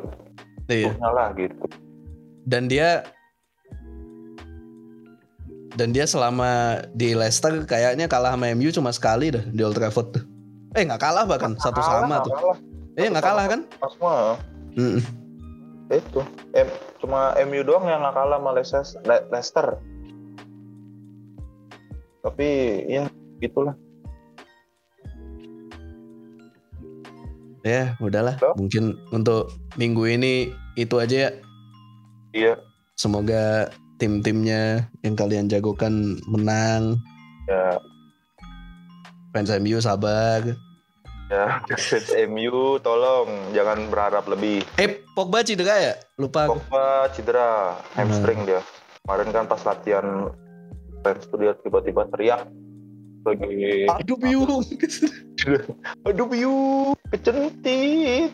iya. 0.70 0.94
lah 1.02 1.34
gitu. 1.34 1.66
Dan 2.46 2.70
dia 2.70 3.02
dan 5.74 5.90
dia 5.90 6.06
selama 6.06 6.82
di 6.94 7.12
Leicester 7.12 7.66
kayaknya 7.66 8.06
kalah 8.06 8.38
sama 8.38 8.54
MU 8.54 8.70
cuma 8.70 8.94
sekali 8.94 9.34
dah 9.34 9.42
di 9.42 9.60
Old 9.66 9.74
Trafford. 9.74 10.08
tuh. 10.14 10.35
Eh 10.76 10.84
nggak 10.84 11.00
kalah 11.00 11.24
bahkan 11.24 11.56
satu 11.56 11.80
Kalah, 11.80 12.04
sama 12.04 12.16
tuh. 12.20 12.32
kalah. 12.32 12.58
Eh 12.94 13.08
nggak 13.08 13.24
kalah 13.24 13.44
kan? 13.46 13.60
Pas 13.76 13.94
mah 13.96 14.36
Mm-mm. 14.76 15.00
itu 15.88 16.20
M, 16.52 16.68
cuma 16.98 17.30
MU 17.40 17.62
doang 17.62 17.86
yang 17.86 18.02
nggak 18.02 18.12
kalah 18.12 18.36
sama 18.36 18.50
Leicester, 18.52 18.82
Le- 19.02 19.26
Leicester. 19.30 19.66
tapi 22.20 22.48
ya 22.84 23.06
gitulah 23.38 23.78
Ya 27.62 27.94
udahlah. 27.98 28.34
Mungkin 28.54 28.94
untuk 29.10 29.50
minggu 29.74 30.06
ini 30.08 30.34
itu 30.74 30.98
aja 30.98 31.26
ya. 31.26 31.30
iya 32.32 32.54
Semoga 32.94 33.66
tim-timnya 33.96 34.86
yang 35.00 35.14
kalian 35.14 35.46
jagokan 35.46 36.18
menang. 36.26 36.98
ya 37.46 37.78
Fans 39.30 39.50
MU 39.52 39.78
sabar. 39.78 40.42
Ya 41.26 41.60
fans 41.66 42.10
MU 42.30 42.78
tolong 42.82 43.50
jangan 43.50 43.90
berharap 43.90 44.24
lebih 44.30 44.62
Eh 44.78 45.02
Pogba 45.16 45.40
cedera 45.40 45.80
ya? 45.80 45.94
Lupa 46.20 46.46
aku. 46.46 46.60
Pogba 46.60 47.08
cedera 47.10 47.80
hamstring 47.96 48.46
dia 48.46 48.60
kemarin 49.06 49.28
kan 49.32 49.44
pas 49.46 49.62
latihan 49.62 50.30
fans 51.02 51.22
tuh 51.30 51.38
dia 51.38 51.52
tiba-tiba 51.62 52.06
teriak 52.14 52.46
lagi 53.26 53.86
Aduh 53.90 54.18
biung. 54.18 54.62
aduh 56.06 56.26
biu 56.26 56.54
kecentit 57.14 58.30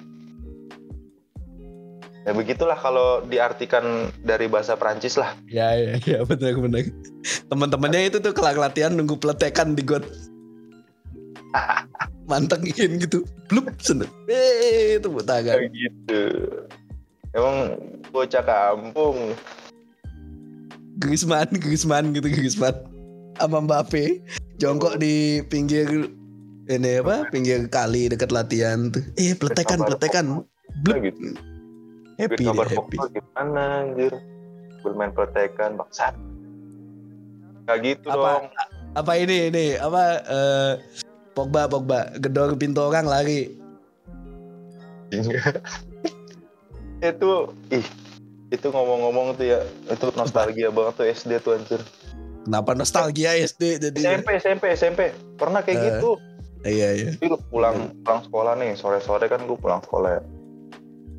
ya 2.22 2.32
begitulah 2.32 2.78
kalau 2.78 3.20
diartikan 3.26 4.08
dari 4.22 4.46
bahasa 4.46 4.78
Prancis 4.78 5.18
lah 5.18 5.34
ya 5.50 5.74
ya 5.74 5.98
ya 6.00 6.18
benar 6.24 6.54
benar. 6.56 6.86
Teman-temannya 7.50 8.08
itu 8.08 8.18
tuh 8.22 8.32
kelak 8.32 8.56
latihan 8.56 8.94
nunggu 8.94 9.18
peletekan 9.18 9.74
di 9.76 9.82
got. 9.84 10.06
Mantengin 12.32 12.96
gitu. 12.96 13.28
Blup 13.52 13.68
seneng. 13.84 14.08
Eh 14.24 14.96
tepuk 14.96 15.28
tangan. 15.28 15.60
gitu 15.68 16.20
emang 17.32 17.80
bocah 18.12 18.44
kampung 18.44 19.32
Griezmann, 21.00 21.48
Griezmann 21.52 22.16
gitu 22.16 22.28
Griezmann. 22.32 22.76
Sama 23.36 23.64
Mbappe 23.64 24.24
jongkok 24.56 24.96
di 24.96 25.44
pinggir 25.52 26.08
ini 26.72 27.00
apa? 27.04 27.28
Pinggir 27.28 27.68
kali 27.68 28.08
dekat 28.08 28.32
latihan 28.32 28.88
tuh. 28.88 29.04
Eh 29.20 29.36
peletekan, 29.36 29.84
peletekan. 29.84 30.24
Blup. 30.84 30.96
Gitu 31.04 31.36
Happy 32.20 32.44
deh, 32.44 32.52
happy. 32.52 32.96
Gimana 33.12 33.88
anjir 33.88 34.12
bermain 34.82 35.14
protekan 35.14 35.78
bangsat 35.78 36.14
kayak 37.64 37.80
gitu 37.86 38.10
Apa? 38.10 38.18
dong 38.18 38.44
Apa 38.92 39.12
ini 39.16 39.48
ini 39.48 39.66
apa 39.80 40.04
eh 40.20 40.72
Pogba 41.32 41.68
Pogba 41.68 42.12
gedor 42.20 42.54
pintu 42.56 42.84
orang 42.84 43.08
lari. 43.08 43.52
itu 47.02 47.30
ih 47.68 47.86
itu 48.52 48.66
ngomong-ngomong 48.68 49.36
tuh 49.36 49.44
ya 49.44 49.60
itu 49.90 50.06
nostalgia 50.16 50.68
banget 50.72 50.94
tuh 50.96 51.06
SD 51.08 51.30
tuh 51.42 51.58
anjir 51.58 51.82
Kenapa 52.42 52.74
nostalgia 52.74 53.36
SD 53.36 53.78
jadi 53.82 54.00
SMP 54.00 54.28
SMP 54.40 54.64
SMP 54.72 55.00
pernah 55.36 55.60
kayak 55.60 55.76
Eh. 55.76 55.84
gitu 55.98 56.10
Iya 56.62 56.88
iya. 56.94 57.10
Lu 57.26 57.34
pulang 57.50 57.90
pulang 58.06 58.22
sekolah 58.22 58.54
nih 58.54 58.78
sore-sore 58.78 59.26
kan 59.26 59.42
gue 59.50 59.58
pulang 59.58 59.82
sekolah 59.82 60.14
ya. 60.14 60.22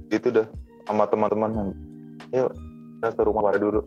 Gitu 0.07 0.31
dah 0.31 0.47
sama 0.87 1.03
teman-teman. 1.11 1.75
Yuk 2.31 2.47
kita 3.03 3.11
ke 3.11 3.21
rumah 3.27 3.51
pada 3.51 3.59
dulu. 3.59 3.83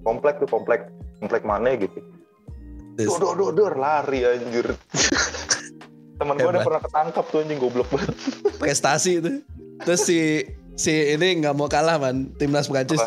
Komplek 0.00 0.40
tuh 0.40 0.48
komplek 0.48 0.88
komplek 1.20 1.44
mana 1.44 1.76
gitu. 1.76 2.00
Dor 2.96 3.36
dor 3.36 3.52
dor 3.52 3.74
lari 3.76 4.24
anjir. 4.24 4.72
Temen 6.14 6.34
gue 6.38 6.50
udah 6.50 6.62
pernah 6.62 6.82
ketangkap 6.82 7.24
tuh 7.26 7.38
anjing 7.42 7.58
goblok 7.58 7.88
banget. 7.90 8.14
prestasi 8.62 9.18
itu. 9.18 9.42
Terus 9.82 10.00
si 10.06 10.46
si 10.78 10.92
ini 11.14 11.42
nggak 11.42 11.54
mau 11.58 11.66
kalah 11.66 11.98
man 11.98 12.30
timnas 12.38 12.70
Prancis. 12.70 13.02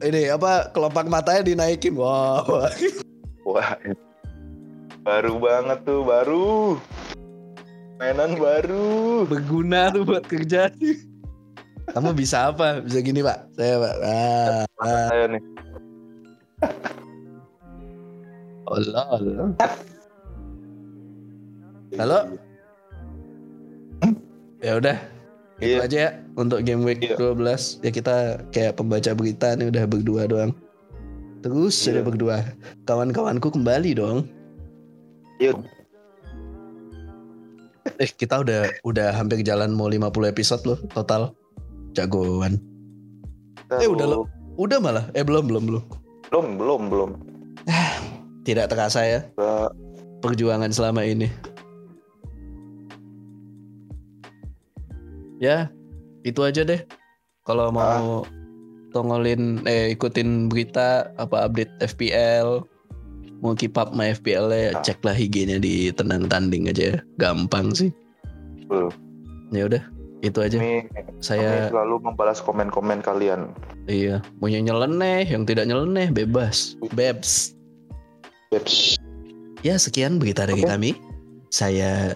Ini 0.00 0.32
apa 0.32 0.70
kelopak 0.72 1.10
matanya 1.10 1.44
dinaikin. 1.44 1.98
Wah. 1.98 2.46
wah. 2.46 2.70
Wah. 3.44 3.74
Baru 5.00 5.40
banget 5.40 5.78
tuh, 5.88 6.04
baru. 6.04 6.76
Mainan 8.00 8.36
baru. 8.36 9.24
Berguna 9.28 9.92
tuh 9.92 10.04
buat 10.04 10.24
kerja. 10.24 10.72
Kamu 11.90 12.14
bisa 12.14 12.52
apa? 12.52 12.80
Bisa 12.80 13.00
gini 13.02 13.20
pak? 13.20 13.48
Saya 13.56 13.74
pak. 13.80 13.94
Ah, 14.00 14.64
ah. 14.80 15.08
Saya 15.10 15.24
nih. 15.36 15.42
Allah, 18.70 19.04
Allah. 19.10 19.48
Halo? 21.92 22.38
Ya 24.60 24.76
udah. 24.76 24.96
Itu 25.60 25.76
Iya. 25.76 25.84
aja 25.84 25.98
ya 25.98 26.10
untuk 26.34 26.62
game 26.62 26.84
week 26.84 27.00
Iya. 27.02 27.16
12. 27.16 27.80
Ya 27.82 27.90
kita 27.90 28.14
kayak 28.48 28.76
pembaca 28.76 29.10
berita 29.12 29.52
nih 29.52 29.68
udah 29.68 29.84
berdua 29.84 30.22
doang. 30.24 30.52
Terus 31.40 31.76
Iya. 31.82 31.90
udah 31.96 32.04
berdua. 32.04 32.36
Kawan-kawanku 32.84 33.48
kembali 33.50 33.90
dong. 33.94 34.28
Iya. 35.38 35.56
Eh 37.96 38.08
kita 38.08 38.40
udah 38.40 38.68
udah 38.82 39.08
hampir 39.10 39.40
jalan 39.40 39.72
mau 39.72 39.88
50 39.88 40.28
episode 40.28 40.62
loh 40.64 40.78
total. 40.88 41.32
Jagoan. 41.90 42.60
Eh, 43.72 43.88
udah 43.88 44.06
lo- 44.06 44.28
Udah 44.54 44.76
malah. 44.78 45.08
Eh 45.10 45.24
belum 45.24 45.48
belum 45.48 45.64
belum. 45.64 45.84
Belum, 46.28 46.46
belum, 46.56 46.80
belum. 46.86 47.10
Tidak 48.46 48.68
terasa 48.68 49.02
ya 49.02 49.20
perjuangan 50.20 50.68
selama 50.68 51.02
ini. 51.02 51.32
Ya, 55.40 55.72
itu 56.22 56.44
aja 56.44 56.62
deh. 56.62 56.84
Kalau 57.42 57.72
mau 57.72 58.28
tongolin 58.92 59.64
eh 59.64 59.90
ikutin 59.90 60.46
berita 60.46 61.08
apa 61.16 61.48
update 61.48 61.72
FPL 61.80 62.66
mau 63.40 63.56
keep 63.56 63.72
up 63.74 63.96
my 63.96 64.12
FPL 64.12 64.52
ya 64.52 64.76
Ah. 64.76 64.84
ceklah 64.84 65.16
IG-nya 65.16 65.56
di 65.56 65.88
tenang 65.90 66.28
tanding 66.28 66.68
aja 66.68 66.92
ya. 66.92 66.98
Gampang 67.16 67.72
sih. 67.72 67.88
Belum. 68.68 68.92
Ya 69.50 69.64
udah, 69.64 69.82
itu 70.20 70.38
aja. 70.38 70.60
Kami, 70.60 70.86
Saya 71.18 71.48
kami 71.66 71.72
selalu 71.72 71.94
membalas 72.04 72.38
komen-komen 72.38 73.00
kalian. 73.00 73.50
iya, 73.88 74.20
mau 74.38 74.46
yang 74.46 74.68
nyeleneh, 74.68 75.24
yang 75.24 75.42
tidak 75.42 75.66
nyeleneh 75.66 76.12
bebas. 76.12 76.76
Bebs. 76.92 77.56
Yeps. 78.52 79.00
Ya, 79.64 79.74
sekian 79.74 80.20
berita 80.20 80.44
dari 80.44 80.60
Oke. 80.60 80.70
kami. 80.70 80.90
Saya 81.48 82.14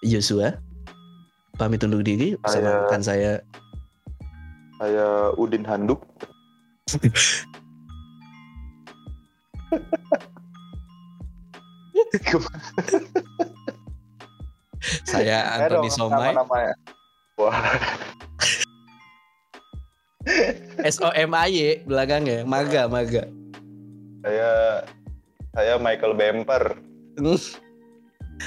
Yosua. 0.00 0.56
Pamit 1.60 1.84
undur 1.84 2.00
diri 2.00 2.40
bersama 2.40 2.56
Saya- 2.64 2.80
rekan 2.88 3.02
saya 3.04 3.32
Saya 4.80 5.06
Udin 5.36 5.60
Handuk. 5.60 6.00
saya 15.04 15.60
Anthony 15.60 15.90
Somai. 15.92 16.32
nama-namanya. 16.32 16.74
Wah, 17.36 17.56
S 20.84 21.00
O 21.00 21.08
M 21.12 21.32
A 21.32 21.48
Y 21.48 21.84
belakangnya, 21.84 22.44
Maga, 22.44 22.88
Maga. 22.88 23.24
saya 24.20 24.50
saya 25.52 25.74
Michael 25.80 26.14
Bemper. 26.16 26.64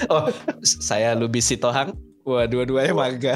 Oh, 0.10 0.26
saya 0.66 1.14
Lubis 1.14 1.46
Sitohang. 1.46 1.94
Wah, 2.24 2.48
dua-duanya 2.48 2.96
Maga. 2.96 3.36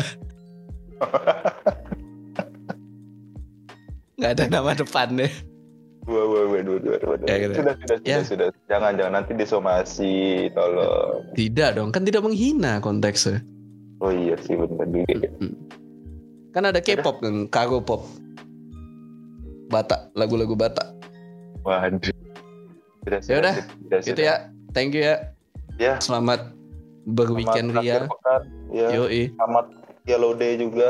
Nggak 4.17 4.31
ada 4.33 4.43
nama 4.49 4.71
depan 4.73 5.13
deh. 5.13 5.31
Dua, 6.07 6.23
dua, 6.23 6.63
dua, 6.63 6.77
dua, 6.79 6.95
dua. 7.03 7.15
Ya, 7.27 7.35
gitu. 7.43 7.53
Sudah, 7.59 7.75
sudah, 7.83 7.97
Ya. 8.07 8.23
sudah, 8.23 8.47
sudah. 8.47 8.47
Jangan, 8.71 8.95
jangan 8.95 9.13
nanti 9.19 9.31
disomasi, 9.35 10.47
tolong. 10.55 11.27
Tidak 11.35 11.75
dong, 11.75 11.91
kan 11.91 12.07
tidak 12.07 12.23
menghina 12.23 12.79
konteksnya. 12.79 13.43
Oh 13.99 14.07
iya 14.07 14.39
sih 14.39 14.55
benar 14.55 14.87
juga. 14.87 15.27
Mm. 15.43 15.55
Kan 16.55 16.63
ada 16.63 16.79
K-pop 16.79 17.19
kan, 17.19 17.51
Kago 17.51 17.83
pop. 17.83 18.07
Batak, 19.67 20.15
lagu-lagu 20.15 20.55
Batak. 20.55 20.95
Waduh. 21.67 22.15
Sudah, 23.03 23.19
Ya 23.27 23.35
udah, 23.43 23.53
sudah, 23.59 23.99
Gitu 23.99 24.21
ya. 24.23 24.35
Thank 24.71 24.95
you 24.95 25.03
ya. 25.03 25.35
Ya. 25.75 25.99
Selamat 25.99 26.56
berweekend 27.07 27.71
ria. 27.71 28.05
pekan. 28.07 28.41
Ya. 28.71 28.87
Yoi. 28.91 29.31
Selamat 29.39 29.65
Yellow 30.03 30.33
Day 30.35 30.59
juga. 30.59 30.89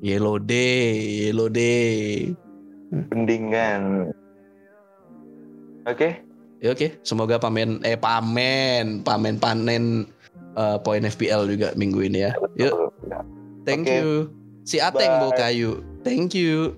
Yellow 0.00 0.36
Day, 0.40 0.86
Yellow 1.28 1.48
Day. 1.50 2.32
Pendingan. 3.12 4.12
Oke. 5.84 6.24
Ya 6.58 6.74
oke, 6.74 6.98
semoga 7.06 7.38
pamen 7.38 7.78
eh 7.86 7.94
pamen, 7.94 9.06
pamen 9.06 9.38
panen 9.38 10.10
eh, 10.58 10.76
poin 10.82 11.06
FPL 11.06 11.46
juga 11.46 11.70
minggu 11.78 12.02
ini 12.02 12.26
ya. 12.26 12.32
Yuk, 12.58 12.90
thank 13.62 13.86
Oke. 13.86 13.94
you. 13.94 14.08
Si 14.66 14.82
Ateng 14.82 15.30
Bye. 15.30 15.38
kayu. 15.38 15.80
Thank 16.02 16.34
you. 16.34 16.74